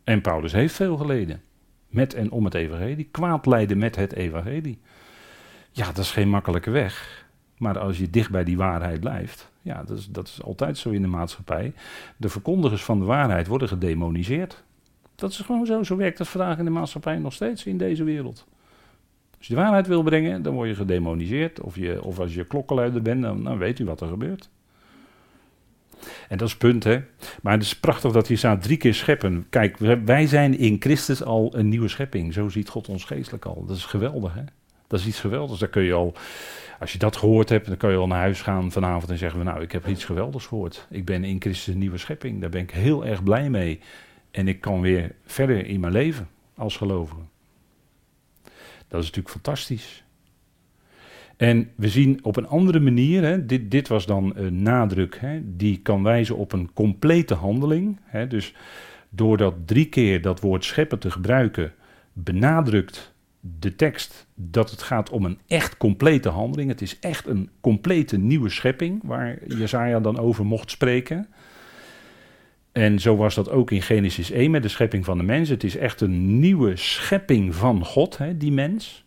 [0.05, 1.43] En Paulus heeft veel geleden.
[1.95, 3.09] Met en om het evangelie.
[3.11, 4.79] Kwaad lijden met het evangelie.
[5.71, 7.25] Ja, dat is geen makkelijke weg.
[7.59, 10.91] Maar als je dicht bij die waarheid blijft, ja, dat is, dat is altijd zo
[10.91, 11.73] in de maatschappij.
[12.17, 14.63] De verkondigers van de waarheid worden gedemoniseerd.
[15.15, 15.83] Dat is gewoon zo.
[15.83, 18.47] Zo werkt het vandaag in de maatschappij nog steeds in deze wereld.
[19.39, 21.61] Als je de waarheid wil brengen, dan word je gedemoniseerd.
[21.61, 24.51] Of, je, of als je klokkenluider bent, dan, dan weet u wat er gebeurt.
[26.29, 27.01] En dat is punt, hè.
[27.43, 29.47] Maar het is prachtig dat hij staat drie keer scheppen.
[29.51, 32.33] Kijk, wij zijn in Christus al een nieuwe schepping.
[32.33, 33.65] Zo ziet God ons geestelijk al.
[33.67, 34.43] Dat is geweldig, hè.
[34.87, 35.61] Dat is iets geweldigs.
[35.61, 36.15] Daar kun je al,
[36.81, 39.45] als je dat gehoord hebt, dan kun je al naar huis gaan vanavond en zeggen:
[39.45, 40.87] Nou, ik heb iets geweldigs gehoord.
[40.91, 42.41] Ik ben in Christus een nieuwe schepping.
[42.41, 43.81] Daar ben ik heel erg blij mee.
[44.31, 47.21] En ik kan weer verder in mijn leven als gelovige.
[48.89, 50.04] Dat is natuurlijk fantastisch.
[51.37, 55.41] En we zien op een andere manier, hè, dit, dit was dan een nadruk, hè,
[55.57, 57.99] die kan wijzen op een complete handeling.
[58.03, 58.55] Hè, dus
[59.09, 61.73] door dat drie keer dat woord scheppen te gebruiken,
[62.13, 63.15] benadrukt
[63.61, 66.71] de tekst dat het gaat om een echt complete handeling.
[66.71, 71.29] Het is echt een complete nieuwe schepping waar Jezaja dan over mocht spreken.
[72.73, 75.49] En zo was dat ook in Genesis 1 met de schepping van de mens.
[75.49, 79.05] Het is echt een nieuwe schepping van God, hè, die mens.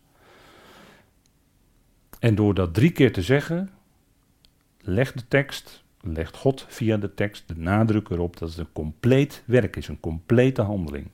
[2.19, 3.69] En door dat drie keer te zeggen,
[4.81, 9.43] legt de tekst, legt God via de tekst de nadruk erop dat het een compleet
[9.45, 11.07] werk is, een complete handeling.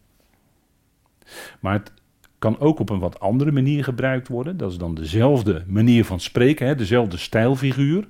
[1.59, 1.91] Maar het
[2.39, 4.57] kan ook op een wat andere manier gebruikt worden.
[4.57, 8.07] Dat is dan dezelfde manier van spreken, hè, dezelfde stijlfiguur.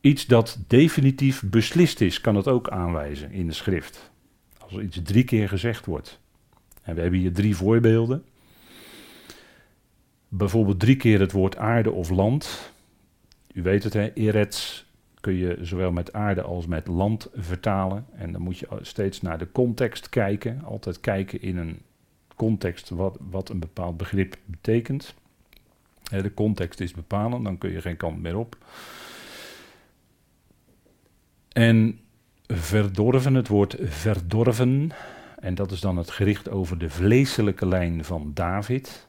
[0.00, 4.10] Iets dat definitief beslist is, kan het ook aanwijzen in de schrift.
[4.58, 6.20] Als er iets drie keer gezegd wordt.
[6.82, 8.24] En we hebben hier drie voorbeelden.
[10.36, 12.72] Bijvoorbeeld drie keer het woord aarde of land.
[13.52, 14.86] U weet het, hè, Erets
[15.20, 18.06] kun je zowel met aarde als met land vertalen.
[18.12, 20.64] En dan moet je steeds naar de context kijken.
[20.64, 21.78] Altijd kijken in een
[22.36, 25.14] context wat, wat een bepaald begrip betekent.
[26.10, 28.56] De context is bepalend, dan kun je geen kant meer op.
[31.52, 32.00] En
[32.46, 34.90] verdorven, het woord verdorven,
[35.38, 39.08] en dat is dan het gericht over de vleeselijke lijn van David.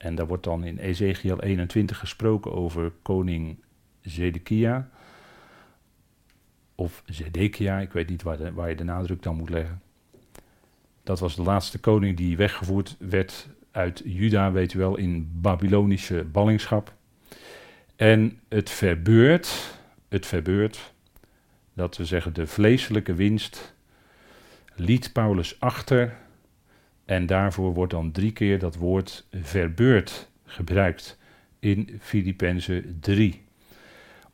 [0.00, 3.56] En daar wordt dan in Ezekiel 21 gesproken over koning
[4.00, 4.90] Zedekia.
[6.74, 9.82] Of Zedekia, ik weet niet waar, waar je de nadruk dan moet leggen.
[11.02, 16.24] Dat was de laatste koning die weggevoerd werd uit Juda, weet u wel, in Babylonische
[16.24, 16.94] ballingschap.
[17.96, 20.92] En het verbeurt, het verbeurt,
[21.74, 23.74] dat we zeggen de vleeselijke winst
[24.74, 26.16] liet Paulus achter.
[27.10, 31.18] En daarvoor wordt dan drie keer dat woord verbeurd gebruikt
[31.58, 33.42] in Filippenzen 3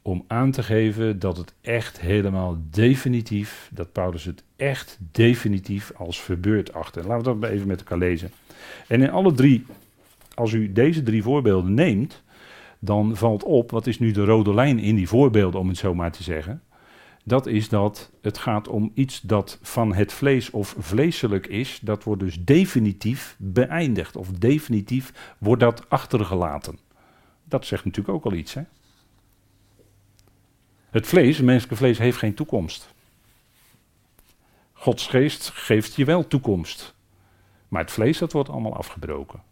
[0.02, 6.20] om aan te geven dat het echt helemaal definitief, dat Paulus het echt definitief als
[6.20, 7.06] verbeurd achter.
[7.06, 8.30] Laten we dat even met elkaar lezen.
[8.88, 9.66] En in alle drie,
[10.34, 12.22] als u deze drie voorbeelden neemt,
[12.78, 15.94] dan valt op, wat is nu de rode lijn in die voorbeelden, om het zo
[15.94, 16.62] maar te zeggen.
[17.28, 22.04] Dat is dat het gaat om iets dat van het vlees of vleeselijk is, dat
[22.04, 26.78] wordt dus definitief beëindigd, of definitief wordt dat achtergelaten.
[27.44, 28.62] Dat zegt natuurlijk ook al iets, hè?
[30.90, 32.94] Het vlees, het menselijke vlees, heeft geen toekomst.
[34.72, 36.94] Gods geest geeft je wel toekomst.
[37.68, 39.42] Maar het vlees, dat wordt allemaal afgebroken.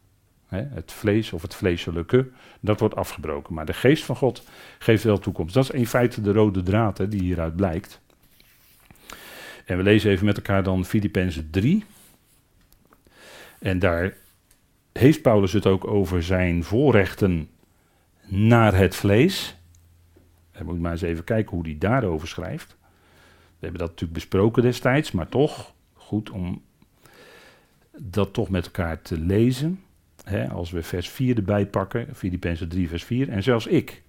[0.60, 2.28] Het vlees of het vleeselijke,
[2.60, 3.54] dat wordt afgebroken.
[3.54, 4.42] Maar de geest van God
[4.78, 5.54] geeft wel toekomst.
[5.54, 8.00] Dat is in feite de rode draad die hieruit blijkt.
[9.64, 11.84] En we lezen even met elkaar dan Filippenzen 3.
[13.58, 14.14] En daar
[14.92, 17.48] heeft Paulus het ook over zijn voorrechten
[18.26, 19.56] naar het vlees.
[20.52, 22.76] Dan moet maar eens even kijken hoe hij daarover schrijft.
[23.58, 26.62] We hebben dat natuurlijk besproken destijds, maar toch goed om
[27.98, 29.83] dat toch met elkaar te lezen.
[30.50, 33.28] Als we vers 4 erbij pakken, Filippenzen 3, vers 4.
[33.28, 34.02] En zelfs ik.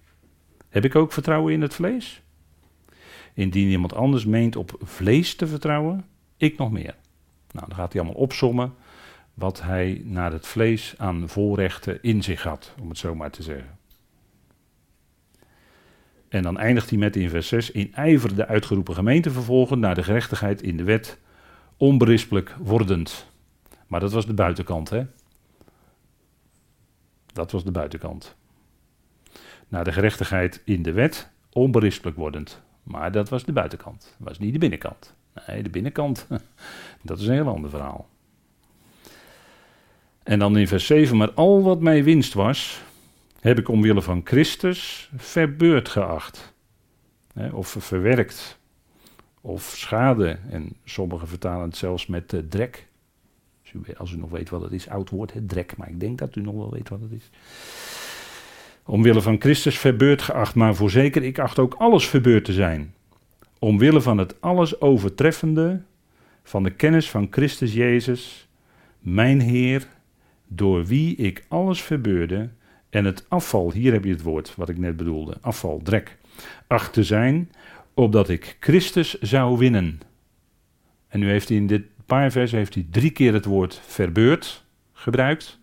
[0.68, 2.22] Heb ik ook vertrouwen in het vlees?
[3.34, 6.04] Indien iemand anders meent op vlees te vertrouwen,
[6.36, 6.94] ik nog meer.
[7.50, 8.74] Nou, dan gaat hij allemaal opsommen
[9.34, 13.42] wat hij naar het vlees aan voorrechten in zich had, om het zo maar te
[13.42, 13.78] zeggen.
[16.28, 19.94] En dan eindigt hij met in vers 6: In ijver de uitgeroepen gemeente vervolgen naar
[19.94, 21.18] de gerechtigheid in de wet,
[21.76, 23.30] onberispelijk wordend.
[23.86, 25.04] Maar dat was de buitenkant, hè?
[27.36, 28.36] Dat was de buitenkant.
[29.68, 32.62] Naar de gerechtigheid in de wet, onberispelijk wordend.
[32.82, 35.14] Maar dat was de buitenkant, dat was niet de binnenkant.
[35.46, 36.26] Nee, de binnenkant,
[37.02, 38.08] dat is een heel ander verhaal.
[40.22, 42.82] En dan in vers 7, maar al wat mij winst was,
[43.40, 46.54] heb ik omwille van Christus verbeurd geacht.
[47.52, 48.58] Of verwerkt.
[49.40, 50.38] Of schade.
[50.48, 52.86] En sommigen vertalen het zelfs met drek.
[53.96, 55.76] Als u, nog weet wat het is, oud woord, het drek.
[55.76, 57.30] Maar ik denk dat u nog wel weet wat het is.
[58.84, 62.94] Omwille van Christus verbeurd geacht, maar voorzeker, ik acht ook alles verbeurd te zijn.
[63.58, 65.82] Omwille van het alles overtreffende,
[66.42, 68.48] van de kennis van Christus Jezus,
[68.98, 69.86] mijn Heer,
[70.46, 72.48] door wie ik alles verbeurde,
[72.90, 76.16] en het afval, hier heb je het woord wat ik net bedoelde, afval, drek,
[76.66, 77.50] acht te zijn,
[77.94, 80.00] opdat ik Christus zou winnen.
[81.08, 84.64] En nu heeft hij in dit paar versen heeft hij drie keer het woord verbeurd
[84.92, 85.58] gebruikt,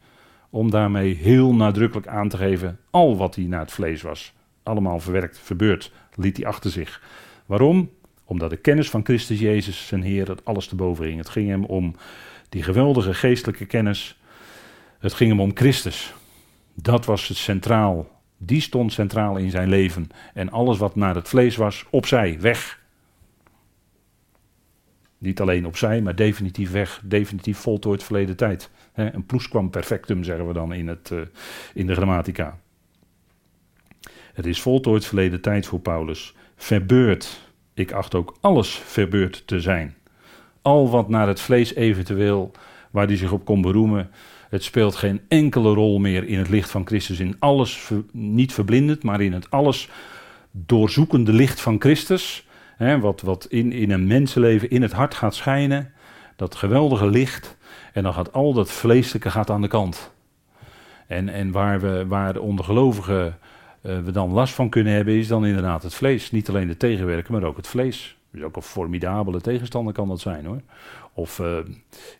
[0.49, 4.33] om daarmee heel nadrukkelijk aan te geven al wat hij naar het vlees was.
[4.63, 7.01] Allemaal verwerkt, verbeurd, liet hij achter zich.
[7.45, 7.89] Waarom?
[8.25, 11.17] Omdat de kennis van Christus Jezus, zijn Heer, het alles te boven ging.
[11.17, 11.95] Het ging hem om
[12.49, 14.19] die geweldige geestelijke kennis.
[14.99, 16.13] Het ging hem om Christus.
[16.73, 18.21] Dat was het centraal.
[18.37, 20.09] Die stond centraal in zijn leven.
[20.33, 22.81] En alles wat naar het vlees was, opzij, weg.
[25.23, 27.01] Niet alleen opzij, maar definitief weg.
[27.03, 28.69] Definitief voltooid verleden tijd.
[28.93, 31.19] een plus kwam perfectum, zeggen we dan in, het, uh,
[31.73, 32.59] in de grammatica.
[34.33, 36.35] Het is voltooid verleden tijd voor Paulus.
[36.55, 37.51] Verbeurd.
[37.73, 39.95] Ik acht ook alles verbeurd te zijn.
[40.61, 42.51] Al wat naar het vlees eventueel,
[42.91, 44.09] waar hij zich op kon beroemen,
[44.49, 47.19] het speelt geen enkele rol meer in het licht van Christus.
[47.19, 49.89] In alles, niet verblindend, maar in het alles
[50.51, 52.47] doorzoekende licht van Christus.
[52.77, 55.93] Wat wat in, in een mensenleven in het hart gaat schijnen.
[56.35, 57.57] Dat geweldige licht.
[57.93, 60.11] En dan gaat al dat vleeselijke gaat aan de kant.
[61.07, 63.37] En, en waar, we, waar de ondergelovigen
[63.81, 66.31] uh, we dan last van kunnen hebben, is dan inderdaad het vlees.
[66.31, 68.17] Niet alleen de tegenwerken, maar ook het vlees.
[68.31, 70.61] Dus ook een formidabele tegenstander kan dat zijn hoor.
[71.13, 71.57] Of uh,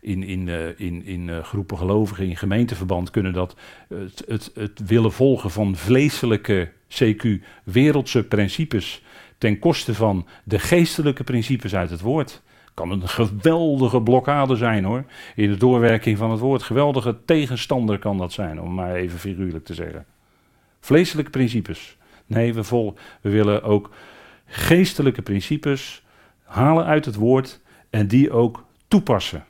[0.01, 3.55] in, in, uh, in, in groepen gelovigen, in gemeenteverband kunnen dat
[3.87, 7.27] het, het, het willen volgen van vleeselijke CQ,
[7.63, 9.03] wereldse principes,
[9.43, 12.41] ten koste van de geestelijke principes uit het woord.
[12.73, 15.03] Kan een geweldige blokkade zijn hoor,
[15.36, 16.63] in de doorwerking van het woord.
[16.63, 20.06] Geweldige tegenstander kan dat zijn, om maar even figuurlijk te zeggen.
[20.79, 21.97] Vleeselijke principes.
[22.25, 23.89] Nee, we, vol, we willen ook
[24.45, 26.03] geestelijke principes
[26.43, 29.45] halen uit het woord en die ook toepassen.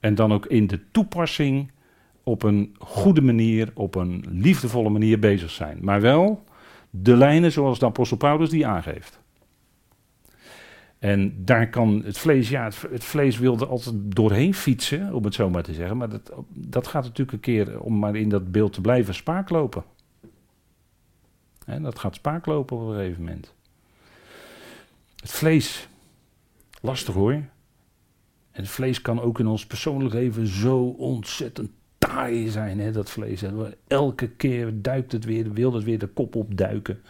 [0.00, 1.70] En dan ook in de toepassing
[2.22, 5.78] op een goede manier, op een liefdevolle manier bezig zijn.
[5.80, 6.44] Maar wel
[6.90, 9.18] de lijnen zoals de apostel Paulus die aangeeft.
[10.98, 15.50] En daar kan het vlees, ja, het, vlees wilde altijd doorheen fietsen, om het zo
[15.50, 15.96] maar te zeggen.
[15.96, 19.50] Maar dat, dat gaat natuurlijk een keer, om maar in dat beeld te blijven, spaak
[19.50, 19.84] lopen.
[21.64, 23.54] dat gaat spaak lopen op een gegeven moment.
[25.16, 25.88] Het vlees,
[26.80, 27.32] lastig hoor.
[27.32, 31.70] En het vlees kan ook in ons persoonlijk leven zo ontzettend
[32.46, 33.42] zijn, hè, dat vlees.
[33.86, 37.00] Elke keer duikt het weer, wil het weer de kop opduiken.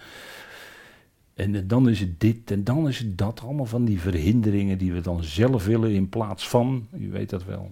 [1.35, 3.41] En dan is het dit en dan is het dat.
[3.41, 6.87] Allemaal van die verhinderingen die we dan zelf willen in plaats van.
[6.99, 7.71] U weet dat wel.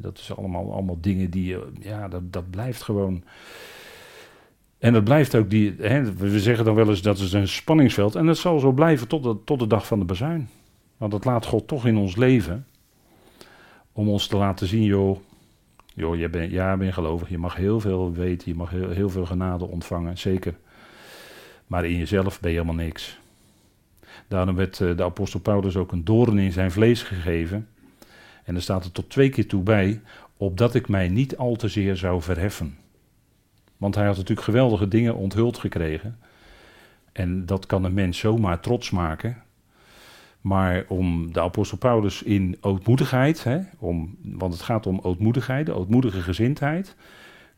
[0.00, 3.22] Dat is allemaal, allemaal dingen die, ja, dat, dat blijft gewoon.
[4.78, 8.14] En dat blijft ook die, hè, we zeggen dan wel eens dat is een spanningsveld.
[8.14, 10.48] En dat zal zo blijven tot de, tot de dag van de bazuin.
[10.96, 12.66] Want dat laat God toch in ons leven
[13.92, 15.18] om ons te laten zien, joh,
[15.94, 19.10] joh jij bent, ja, ben gelovig, je mag heel veel weten, je mag heel, heel
[19.10, 20.54] veel genade ontvangen, zeker.
[21.66, 23.18] Maar in jezelf ben je helemaal niks.
[24.28, 27.68] Daarom werd eh, de apostel Paulus ook een doorn in zijn vlees gegeven.
[28.44, 30.00] En er staat er tot twee keer toe bij,
[30.36, 32.76] opdat ik mij niet al te zeer zou verheffen.
[33.76, 36.18] Want hij had natuurlijk geweldige dingen onthuld gekregen.
[37.12, 39.42] En dat kan een mens zomaar trots maken.
[40.44, 45.72] Maar om de apostel Paulus in ootmoedigheid, hè, om, want het gaat om ootmoedigheid, de
[45.72, 46.96] ootmoedige gezindheid,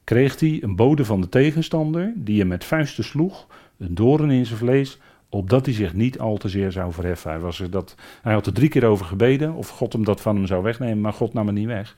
[0.05, 3.47] kreeg hij een bode van de tegenstander, die hem met vuisten sloeg,
[3.78, 7.30] een doorn in zijn vlees, opdat hij zich niet al te zeer zou verheffen.
[7.30, 10.20] Hij, was er dat, hij had er drie keer over gebeden of God hem dat
[10.20, 11.97] van hem zou wegnemen, maar God nam het niet weg.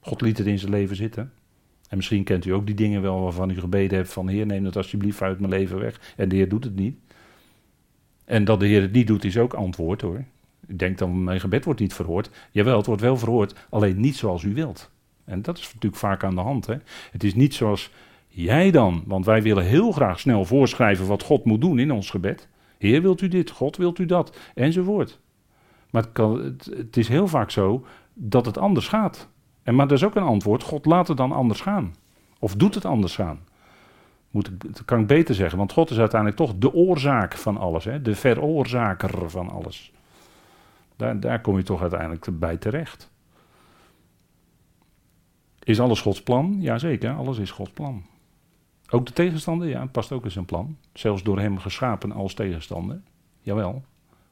[0.00, 1.32] God liet het in zijn leven zitten.
[1.88, 4.64] En misschien kent u ook die dingen wel waarvan u gebeden hebt van Heer, neem
[4.64, 6.14] dat alsjeblieft uit mijn leven weg.
[6.16, 6.96] En de Heer doet het niet.
[8.24, 10.24] En dat de Heer het niet doet, is ook antwoord hoor.
[10.66, 12.30] Ik denk dan, mijn gebed wordt niet verhoord.
[12.50, 14.90] Jawel, het wordt wel verhoord, alleen niet zoals u wilt.
[15.24, 16.66] En dat is natuurlijk vaak aan de hand.
[16.66, 16.76] Hè?
[17.10, 17.90] Het is niet zoals
[18.28, 22.10] jij dan, want wij willen heel graag snel voorschrijven wat God moet doen in ons
[22.10, 22.48] gebed.
[22.78, 23.50] Heer, wilt u dit?
[23.50, 24.38] God, wilt u dat?
[24.54, 25.20] Enzovoort.
[25.90, 29.28] Maar het, kan, het, is heel vaak zo dat het anders gaat.
[29.62, 30.62] En, maar dat is ook een antwoord.
[30.62, 31.94] God laat het dan anders gaan.
[32.38, 33.40] Of doet het anders gaan.
[34.34, 37.56] Moet ik, dat kan ik beter zeggen, want God is uiteindelijk toch de oorzaak van
[37.56, 37.84] alles.
[37.84, 38.02] Hè?
[38.02, 39.92] De veroorzaker van alles.
[40.96, 43.10] Daar, daar kom je toch uiteindelijk bij terecht.
[45.62, 46.56] Is alles Gods plan?
[46.60, 48.04] Jazeker, alles is Gods plan.
[48.90, 50.76] Ook de tegenstander, ja, past ook in zijn plan.
[50.92, 53.00] Zelfs door hem geschapen als tegenstander.
[53.40, 53.84] Jawel,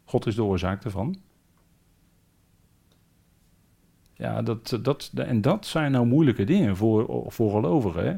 [0.05, 1.17] God is de oorzaak ervan.
[4.15, 8.07] Ja, dat, dat, en dat zijn nou moeilijke dingen voor, voor gelovigen.
[8.07, 8.17] Hè?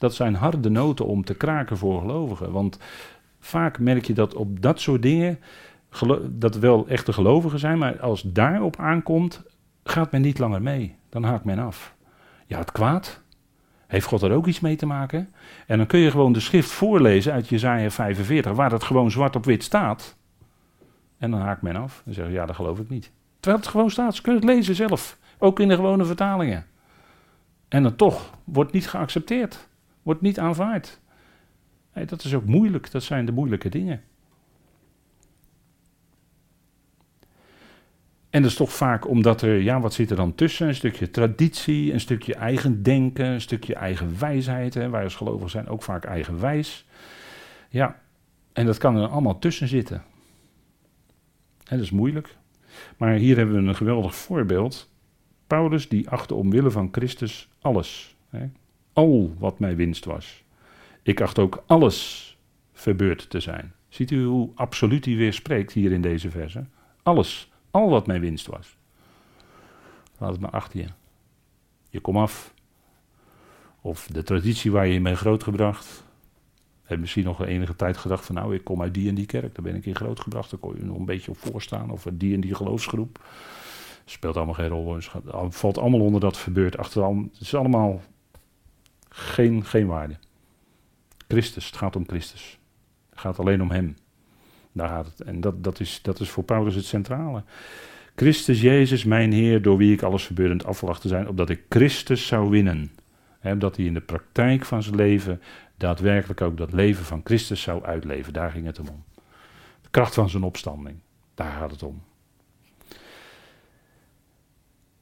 [0.00, 2.52] Dat zijn harde noten om te kraken voor gelovigen.
[2.52, 2.78] Want
[3.40, 5.38] vaak merk je dat op dat soort dingen,
[6.28, 9.42] dat wel echte gelovigen zijn, maar als daarop aankomt,
[9.84, 10.96] gaat men niet langer mee.
[11.08, 11.94] Dan haakt men af.
[12.46, 13.22] Ja, het kwaad.
[13.86, 15.28] Heeft God er ook iets mee te maken?
[15.66, 19.36] En dan kun je gewoon de schrift voorlezen uit Jezaja 45, waar het gewoon zwart
[19.36, 20.16] op wit staat.
[21.18, 23.10] En dan haakt men af en zegt, ja, dat geloof ik niet.
[23.40, 25.18] Terwijl het gewoon staat, ze kunnen het lezen zelf.
[25.38, 26.66] Ook in de gewone vertalingen.
[27.68, 29.68] En dan toch wordt niet geaccepteerd.
[30.02, 31.00] Wordt niet aanvaard.
[32.06, 34.02] dat is ook moeilijk, dat zijn de moeilijke dingen.
[38.30, 40.68] En dat is toch vaak omdat er, ja, wat zit er dan tussen?
[40.68, 44.74] Een stukje traditie, een stukje eigen denken, een stukje eigen wijsheid.
[44.74, 44.88] Hè.
[44.88, 46.86] Wij als gelovigen zijn ook vaak eigenwijs.
[47.68, 48.00] Ja,
[48.52, 49.96] en dat kan er allemaal tussen zitten.
[51.64, 52.36] En dat is moeilijk.
[52.96, 54.90] Maar hier hebben we een geweldig voorbeeld.
[55.46, 58.16] Paulus die achtte omwille van Christus alles.
[58.28, 58.48] Hè.
[59.00, 60.44] Al wat mij winst was.
[61.02, 62.26] Ik acht ook alles
[62.72, 63.72] verbeurd te zijn.
[63.88, 66.64] Ziet u hoe absoluut hij weer spreekt hier in deze verse?
[67.02, 67.50] Alles.
[67.70, 68.76] Al wat mijn winst was.
[70.18, 70.86] Laat het maar achter je.
[71.90, 72.54] Je kom af.
[73.80, 76.04] Of de traditie waar je in bent grootgebracht.
[76.82, 79.54] Heb misschien nog enige tijd gedacht van nou, ik kom uit die en die kerk.
[79.54, 80.50] Daar ben ik in grootgebracht.
[80.50, 81.90] Daar kon je nog een beetje op voorstaan.
[81.90, 83.24] Of die en die geloofsgroep.
[84.04, 84.94] Speelt allemaal geen rol.
[84.94, 86.78] Het valt allemaal onder dat verbeurt.
[86.78, 87.28] Achteraan.
[87.32, 88.00] Het is allemaal
[89.10, 90.16] geen, geen waarde.
[91.28, 92.58] Christus, het gaat om Christus.
[93.10, 93.96] Het gaat alleen om Hem.
[94.72, 95.20] Daar gaat het.
[95.20, 97.42] En dat, dat, is, dat is voor Paulus het centrale.
[98.16, 102.26] Christus Jezus, mijn Heer, door wie ik alles verbeurend afwacht te zijn, opdat ik Christus
[102.26, 102.90] zou winnen.
[103.38, 105.40] He, dat hij in de praktijk van zijn leven
[105.76, 108.32] daadwerkelijk ook dat leven van Christus zou uitleven.
[108.32, 109.04] Daar ging het om.
[109.82, 110.96] De kracht van zijn opstanding.
[111.34, 112.02] Daar gaat het om.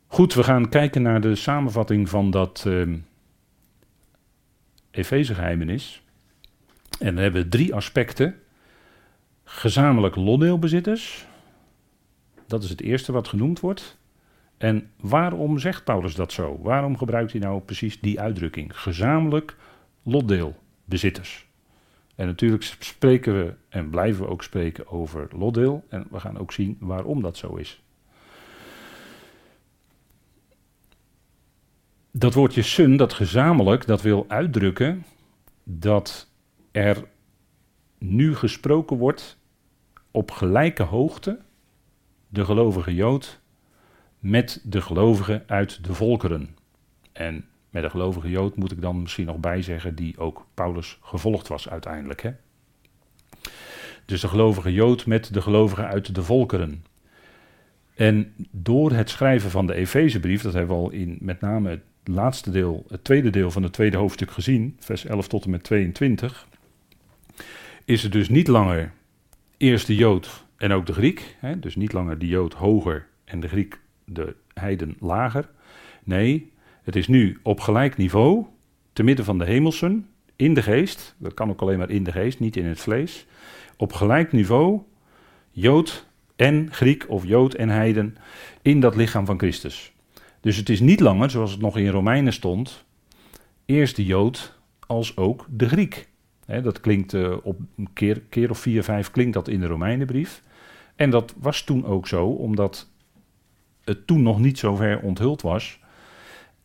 [0.06, 2.96] Goed, we gaan kijken naar de samenvatting van dat uh,
[4.90, 6.02] Efeze-geheimenis.
[6.98, 8.34] En dan hebben we drie aspecten
[9.44, 11.26] gezamenlijk lotdeelbezitters.
[12.46, 13.98] Dat is het eerste wat genoemd wordt.
[14.56, 16.58] En waarom zegt Paulus dat zo?
[16.62, 18.80] Waarom gebruikt hij nou precies die uitdrukking?
[18.80, 19.56] Gezamenlijk
[20.02, 21.46] lotdeelbezitters.
[22.14, 25.84] En natuurlijk spreken we en blijven we ook spreken over lotdeel.
[25.88, 27.82] En we gaan ook zien waarom dat zo is.
[32.10, 35.04] Dat woordje sun, dat gezamenlijk, dat wil uitdrukken
[35.64, 36.28] dat
[36.70, 37.04] er
[37.98, 39.38] nu gesproken wordt
[40.10, 41.38] op gelijke hoogte
[42.28, 43.40] de gelovige Jood
[44.18, 46.56] met de gelovigen uit de volkeren.
[47.12, 51.48] En met de gelovige Jood moet ik dan misschien nog bijzeggen die ook Paulus gevolgd
[51.48, 52.22] was uiteindelijk.
[52.22, 52.30] Hè?
[54.04, 56.84] Dus de gelovige Jood met de gelovigen uit de volkeren.
[57.94, 61.82] En door het schrijven van de Efezebrief, dat hebben we al in met name het
[62.14, 65.62] laatste deel, het tweede deel van het tweede hoofdstuk gezien, vers 11 tot en met
[65.62, 66.46] 22,
[67.84, 68.92] is het dus niet langer
[69.56, 71.36] eerst de Jood en ook de Griek.
[71.38, 75.48] Hè, dus niet langer de Jood hoger en de Griek, de heiden, lager.
[76.04, 76.52] Nee,
[76.82, 78.44] het is nu op gelijk niveau,
[78.92, 81.14] te midden van de hemelsen, in de geest.
[81.18, 83.26] Dat kan ook alleen maar in de geest, niet in het vlees.
[83.76, 84.80] Op gelijk niveau,
[85.50, 86.06] Jood
[86.36, 88.16] en Griek of Jood en heiden,
[88.62, 89.92] in dat lichaam van Christus.
[90.48, 92.84] Dus het is niet langer, zoals het nog in Romeinen stond,
[93.64, 96.08] eerst de Jood als ook de Griek
[96.46, 100.42] dat klinkt uh, op een keer, keer of vier, vijf klinkt dat in de Romeinenbrief.
[100.96, 102.88] En dat was toen ook zo, omdat
[103.84, 105.80] het toen nog niet zo ver onthuld was.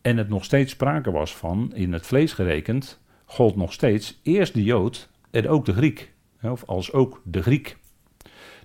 [0.01, 4.53] En het nog steeds sprake was van, in het vlees gerekend, gold nog steeds eerst
[4.53, 6.13] de Jood en ook de Griek.
[6.41, 7.77] Of als ook de Griek.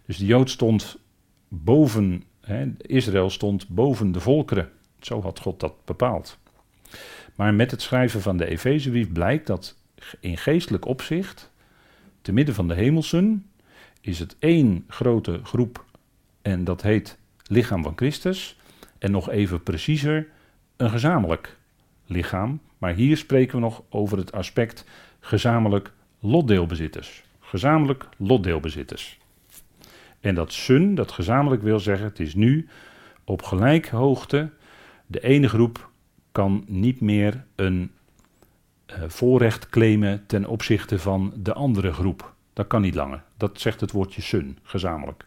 [0.07, 0.99] Dus de Jood stond
[1.49, 2.23] boven,
[2.79, 4.77] Israël stond boven de volkeren.
[5.01, 6.39] Zo had God dat bepaald.
[7.35, 9.77] Maar met het schrijven van de Efezebrief blijkt dat
[10.21, 11.51] in geestelijk opzicht,
[12.23, 13.51] te midden van de hemelsen,
[14.01, 15.85] is het één grote groep
[16.43, 18.57] en dat heet lichaam van Christus.
[18.99, 20.29] En nog even preciezer,
[20.77, 21.57] een gezamenlijk
[22.07, 22.61] lichaam.
[22.79, 24.85] Maar hier spreken we nog over het aspect
[25.21, 27.25] gezamenlijk lotdeelbezitters.
[27.41, 29.19] Gezamenlijk lotdeelbezitters.
[30.21, 32.69] En dat sun, dat gezamenlijk wil zeggen, het is nu
[33.25, 34.51] op gelijk hoogte.
[35.11, 35.91] De ene groep
[36.33, 37.91] kan niet meer een
[38.87, 42.35] uh, voorrecht claimen ten opzichte van de andere groep.
[42.53, 43.23] Dat kan niet langer.
[43.37, 45.27] Dat zegt het woordje sun, gezamenlijk.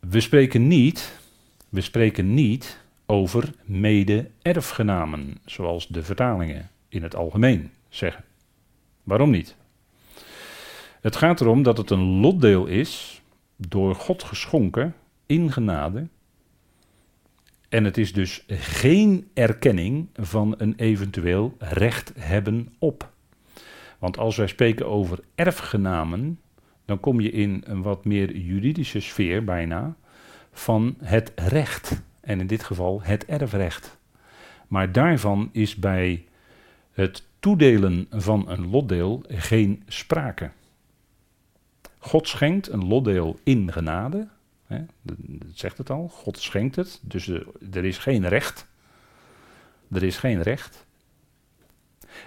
[0.00, 1.18] We spreken niet,
[1.68, 8.24] we spreken niet over mede-erfgenamen, zoals de vertalingen in het algemeen zeggen.
[9.02, 9.56] Waarom niet?
[11.00, 13.15] Het gaat erom dat het een lotdeel is,
[13.56, 14.94] door God geschonken,
[15.26, 16.08] in genade.
[17.68, 23.12] En het is dus geen erkenning van een eventueel recht hebben op.
[23.98, 26.40] Want als wij spreken over erfgenamen,
[26.84, 29.96] dan kom je in een wat meer juridische sfeer bijna
[30.52, 32.02] van het recht.
[32.20, 33.98] En in dit geval het erfrecht.
[34.68, 36.24] Maar daarvan is bij
[36.92, 40.50] het toedelen van een lotdeel geen sprake.
[42.06, 44.28] God schenkt een lotdeel in genade.
[44.66, 45.16] Hè, dat
[45.54, 46.08] zegt het al.
[46.08, 47.00] God schenkt het.
[47.02, 47.28] Dus
[47.72, 48.68] er is geen recht.
[49.92, 50.86] Er is geen recht.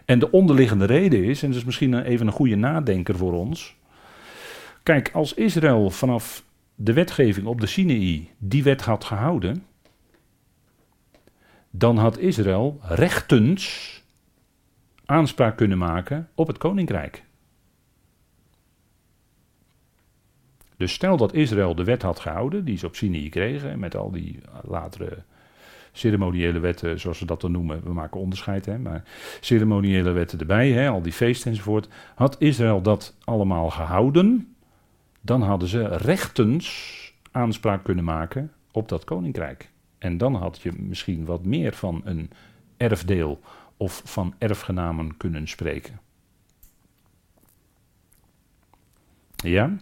[0.05, 3.75] En de onderliggende reden is, en dat is misschien even een goede nadenker voor ons.
[4.84, 6.43] Kijk, als Israël vanaf
[6.75, 9.65] de wetgeving op de Sinaï die wet had gehouden,
[11.69, 13.93] dan had Israël rechtens
[15.05, 17.27] aanspraak kunnen maken op het koninkrijk.
[20.80, 24.11] Dus stel dat Israël de wet had gehouden, die ze op Sinai kregen, met al
[24.11, 25.17] die latere
[25.91, 29.03] ceremoniële wetten, zoals ze dat dan noemen, we maken onderscheid, hè, maar
[29.39, 31.88] ceremoniële wetten erbij, hè, al die feesten enzovoort.
[32.15, 34.55] Had Israël dat allemaal gehouden,
[35.21, 36.97] dan hadden ze rechtens
[37.32, 39.71] aanspraak kunnen maken op dat koninkrijk.
[39.97, 42.30] En dan had je misschien wat meer van een
[42.77, 43.39] erfdeel
[43.77, 45.99] of van erfgenamen kunnen spreken.
[49.36, 49.77] Ja?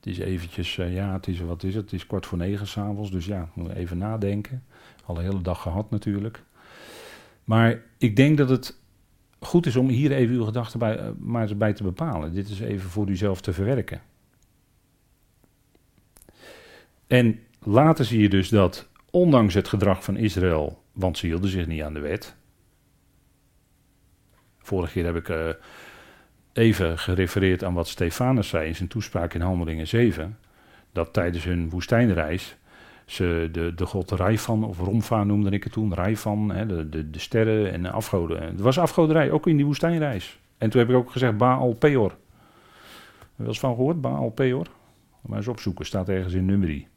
[0.00, 1.84] Het is eventjes, uh, ja, het is, wat is het?
[1.84, 4.64] Het is kwart voor negen s'avonds, dus ja, we even nadenken.
[5.04, 6.42] Al de hele dag gehad natuurlijk.
[7.44, 8.78] Maar ik denk dat het
[9.40, 12.32] goed is om hier even uw gedachten bij, uh, maar eens bij te bepalen.
[12.32, 14.02] Dit is even voor uzelf te verwerken.
[17.06, 21.66] En later zie je dus dat, ondanks het gedrag van Israël, want ze hielden zich
[21.66, 22.34] niet aan de wet.
[24.58, 25.48] Vorige keer heb ik uh,
[26.52, 30.38] even gerefereerd aan wat Stefanus zei in zijn toespraak in Handelingen 7.
[30.92, 32.56] Dat tijdens hun woestijnreis
[33.10, 37.10] ze de, de god Rijfan, of Romfa noemde ik het toen, Rijfan, hè, de, de,
[37.10, 38.42] de sterren en de afgoden.
[38.42, 40.38] Het was afgoderij, ook in die woestijnreis.
[40.58, 42.16] En toen heb ik ook gezegd Baal Peor.
[43.36, 44.66] Wel eens van gehoord, Baal Peor?
[45.20, 46.88] Maar eens opzoeken, staat ergens in nummerie.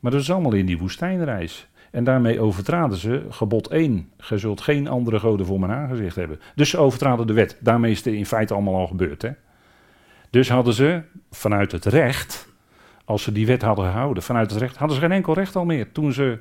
[0.00, 1.68] Maar dat is allemaal in die woestijnreis.
[1.92, 4.10] En daarmee overtraden ze gebod 1.
[4.18, 6.40] Ge zult geen andere goden voor mijn aangezicht hebben.
[6.54, 7.56] Dus ze overtraden de wet.
[7.60, 9.22] Daarmee is het in feite allemaal al gebeurd.
[9.22, 9.30] Hè?
[10.30, 12.48] Dus hadden ze vanuit het recht,
[13.04, 15.64] als ze die wet hadden gehouden, vanuit het recht, hadden ze geen enkel recht al
[15.64, 15.92] meer.
[15.92, 16.38] Toen ze,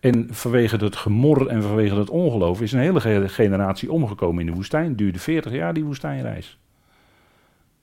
[0.00, 4.56] en vanwege het gemor en vanwege het ongeloof, is een hele generatie omgekomen in de
[4.56, 4.96] woestijn.
[4.96, 6.58] Duurde 40 jaar die woestijnreis.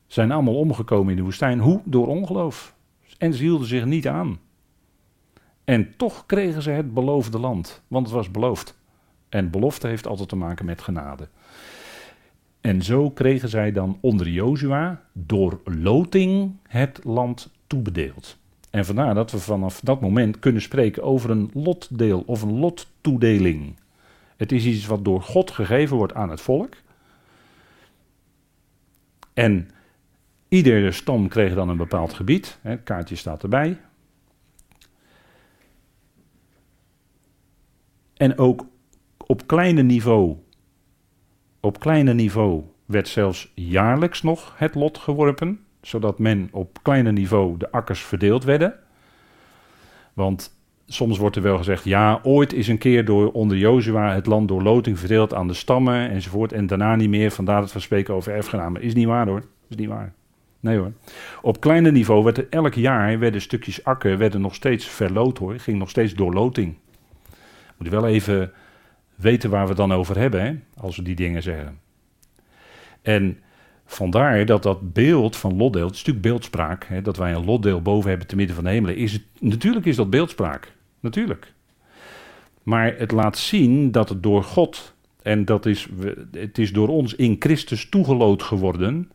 [0.08, 1.60] Zijn allemaal omgekomen in de woestijn.
[1.60, 1.82] Hoe?
[1.84, 2.76] Door ongeloof.
[3.18, 4.40] En ze hielden zich niet aan.
[5.64, 8.78] En toch kregen ze het beloofde land, want het was beloofd.
[9.30, 11.28] En belofte heeft altijd te maken met genade.
[12.62, 18.38] En zo kregen zij dan onder Jozua door loting het land toebedeeld.
[18.70, 23.76] En vandaar dat we vanaf dat moment kunnen spreken over een lotdeel of een lottoedeling.
[24.38, 26.74] Het is iets wat door God gegeven wordt aan het volk.
[29.34, 29.70] En
[30.48, 32.60] iedere stam kreeg dan een bepaald gebied.
[32.62, 33.78] Het kaartje staat erbij.
[38.24, 38.66] En ook
[39.18, 40.36] op kleine niveau,
[41.60, 47.58] op kleine niveau werd zelfs jaarlijks nog het lot geworpen, zodat men op kleine niveau
[47.58, 48.74] de akkers verdeeld werden.
[50.14, 50.56] Want
[50.86, 54.48] soms wordt er wel gezegd, ja, ooit is een keer door onder Jozua het land
[54.48, 58.14] door loting verdeeld aan de stammen enzovoort en daarna niet meer, vandaar dat we spreken
[58.14, 58.82] over erfgenamen.
[58.82, 60.14] Is niet waar hoor, is niet waar.
[60.60, 60.92] Nee hoor.
[61.42, 65.60] Op kleine niveau werd er elk jaar werden stukjes akker werden nog steeds verloot hoor,
[65.60, 66.76] ging nog steeds door loting.
[67.84, 68.52] Moet wel even
[69.16, 71.80] weten waar we het dan over hebben, hè, als we die dingen zeggen.
[73.02, 73.40] En
[73.86, 77.82] vandaar dat dat beeld van lotdeel, het is natuurlijk beeldspraak, hè, dat wij een lotdeel
[77.82, 80.74] boven hebben te midden van de hemelen, is het, natuurlijk is dat beeldspraak.
[81.00, 81.54] Natuurlijk.
[82.64, 85.88] Maar het laat zien dat het door God, en dat is,
[86.32, 89.12] het is door ons in Christus toegeloot geworden,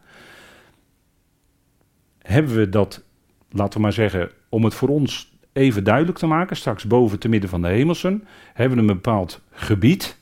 [2.18, 3.04] hebben we dat,
[3.50, 5.27] laten we maar zeggen, om het voor ons
[5.58, 9.40] even duidelijk te maken, straks boven te midden van de hemelsen, hebben we een bepaald
[9.50, 10.18] gebied.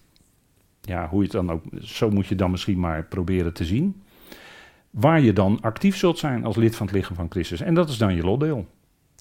[0.80, 4.02] Ja, hoe je het dan ook, zo moet je dan misschien maar proberen te zien.
[4.90, 7.60] Waar je dan actief zult zijn als lid van het lichaam van Christus.
[7.60, 8.66] En dat is dan je lotdeel.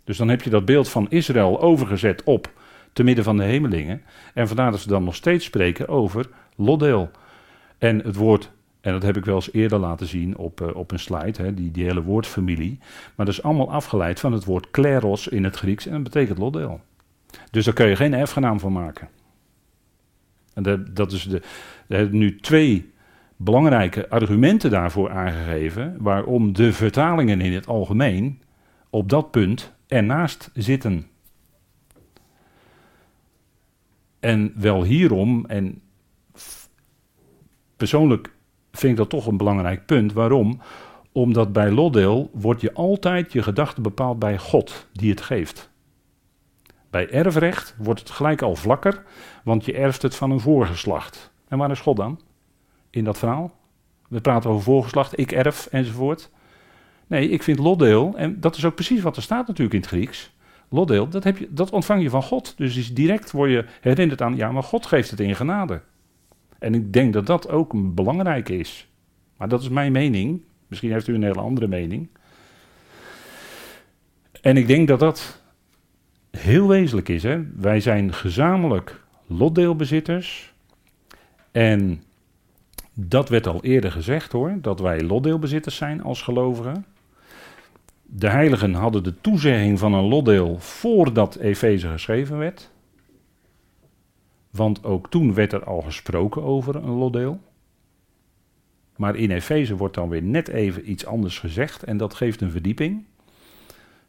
[0.03, 2.51] Dus dan heb je dat beeld van Israël overgezet op
[2.93, 4.01] te midden van de hemelingen.
[4.33, 7.11] En vandaar dat ze dan nog steeds spreken over lotdeel.
[7.77, 8.51] En het woord,
[8.85, 11.53] en dat heb ik wel eens eerder laten zien op, uh, op een slide, hè,
[11.53, 12.77] die, die hele woordfamilie.
[13.15, 16.37] Maar dat is allemaal afgeleid van het woord kleros in het Grieks en dat betekent
[16.37, 16.81] lotdeel.
[17.51, 19.09] Dus daar kun je geen erfgenaam van maken.
[20.53, 21.41] En dat, dat is de,
[21.87, 22.93] we hebben nu twee
[23.35, 28.41] belangrijke argumenten daarvoor aangegeven, waarom de vertalingen in het algemeen
[28.89, 31.07] op dat punt ernaast zitten.
[34.19, 35.81] En wel hierom, en
[37.77, 38.33] persoonlijk
[38.77, 40.13] vind ik dat toch een belangrijk punt.
[40.13, 40.61] Waarom?
[41.11, 45.69] Omdat bij lotdeel wordt je altijd je gedachte bepaald bij God die het geeft.
[46.89, 49.03] Bij erfrecht wordt het gelijk al vlakker,
[49.43, 51.31] want je erft het van een voorgeslacht.
[51.47, 52.19] En waar is God dan?
[52.89, 53.51] In dat verhaal?
[54.09, 56.29] We praten over voorgeslacht, ik erf enzovoort.
[57.07, 59.89] Nee, ik vind lotdeel, en dat is ook precies wat er staat natuurlijk in het
[59.89, 60.33] Grieks.
[60.69, 62.53] Lotdeel, dat, heb je, dat ontvang je van God.
[62.57, 65.81] Dus direct word je herinnerd aan, ja, maar God geeft het in genade.
[66.65, 68.87] En ik denk dat dat ook belangrijk is.
[69.37, 70.41] Maar dat is mijn mening.
[70.67, 72.09] Misschien heeft u een hele andere mening.
[74.41, 75.41] En ik denk dat dat
[76.31, 77.23] heel wezenlijk is.
[77.23, 77.41] Hè?
[77.55, 80.53] Wij zijn gezamenlijk lotdeelbezitters.
[81.51, 82.03] En
[82.93, 86.85] dat werd al eerder gezegd hoor, dat wij lotdeelbezitters zijn als gelovigen.
[88.01, 92.73] De heiligen hadden de toezegging van een lotdeel voordat Efeze geschreven werd.
[94.55, 97.39] Want ook toen werd er al gesproken over een lotdeel.
[98.95, 102.51] Maar in Efeze wordt dan weer net even iets anders gezegd en dat geeft een
[102.51, 103.03] verdieping.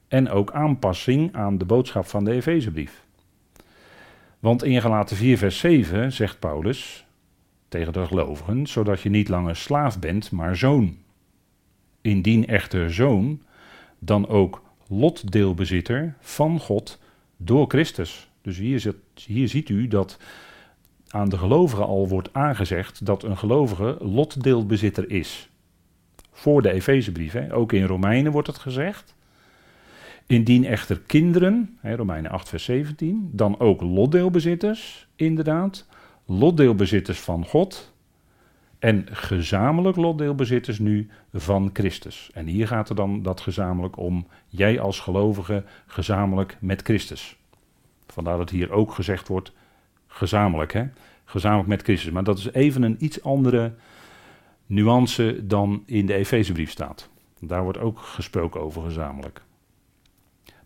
[0.09, 3.05] En ook aanpassing aan de boodschap van de Efezebrief.
[4.39, 7.07] Want in Galaten 4 vers 7 zegt Paulus
[7.69, 10.97] tegen de gelovigen, zodat je niet langer slaaf bent, maar zoon.
[12.01, 13.43] Indien echter zoon,
[13.99, 16.99] dan ook lotdeelbezitter van God
[17.37, 18.31] door Christus.
[18.47, 20.19] Dus hier, zit, hier ziet u dat
[21.09, 25.49] aan de gelovigen al wordt aangezegd dat een gelovige lotdeelbezitter is.
[26.33, 29.15] Voor de Efezebrief, ook in Romeinen wordt het gezegd.
[30.27, 35.87] Indien echter kinderen, hè, Romeinen 8 vers 17, dan ook lotdeelbezitters, inderdaad,
[36.25, 37.93] lotdeelbezitters van God
[38.79, 42.31] en gezamenlijk lotdeelbezitters nu van Christus.
[42.35, 47.37] En hier gaat er dan dat gezamenlijk om, jij als gelovige gezamenlijk met Christus.
[48.17, 49.53] Vandaar dat hier ook gezegd wordt,
[50.07, 50.87] gezamenlijk, hè?
[51.25, 52.11] gezamenlijk met Christus.
[52.11, 53.75] Maar dat is even een iets andere
[54.67, 57.09] nuance dan in de Efezebrief staat.
[57.41, 59.43] Daar wordt ook gesproken over gezamenlijk.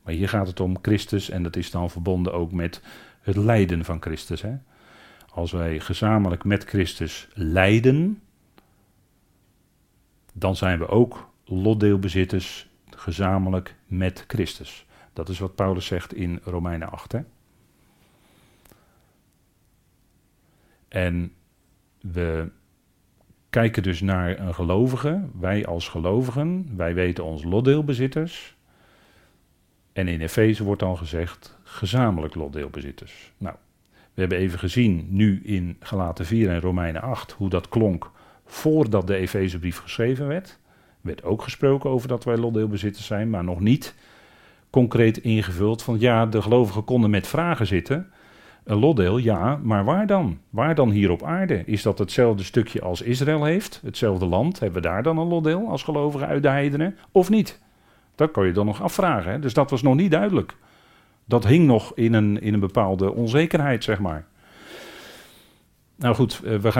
[0.02, 2.82] Maar hier gaat het om Christus en dat is dan verbonden ook met
[3.20, 4.42] het lijden van Christus.
[4.42, 4.56] Hè?
[5.30, 8.22] Als wij gezamenlijk met Christus lijden,
[10.32, 14.86] dan zijn we ook lotdeelbezitters gezamenlijk met Christus.
[15.12, 17.12] Dat is wat Paulus zegt in Romeinen 8.
[17.12, 17.20] Hè?
[20.90, 21.32] En
[22.00, 22.48] we
[23.50, 28.56] kijken dus naar een gelovige, wij als gelovigen, wij weten ons lotdeelbezitters.
[29.92, 33.32] En in Efeze wordt dan gezegd gezamenlijk lotdeelbezitters.
[33.38, 33.56] Nou,
[34.14, 38.10] we hebben even gezien nu in Galaten 4 en Romeinen 8 hoe dat klonk
[38.46, 40.48] voordat de Efezebrief geschreven werd.
[40.48, 43.94] Er werd ook gesproken over dat wij lotdeelbezitters zijn, maar nog niet
[44.70, 48.10] concreet ingevuld van ja, de gelovigen konden met vragen zitten.
[48.64, 50.38] Een lotdeel, ja, maar waar dan?
[50.50, 51.62] Waar dan hier op aarde?
[51.66, 53.80] Is dat hetzelfde stukje als Israël heeft?
[53.84, 54.60] Hetzelfde land?
[54.60, 56.96] Hebben we daar dan een lotdeel als gelovigen uit de heidenen?
[57.12, 57.60] Of niet?
[58.14, 59.32] Dat kan je dan nog afvragen.
[59.32, 59.38] Hè?
[59.38, 60.56] Dus dat was nog niet duidelijk.
[61.24, 64.26] Dat hing nog in een, in een bepaalde onzekerheid, zeg maar.
[65.96, 66.68] Nou goed, eh, we gaan.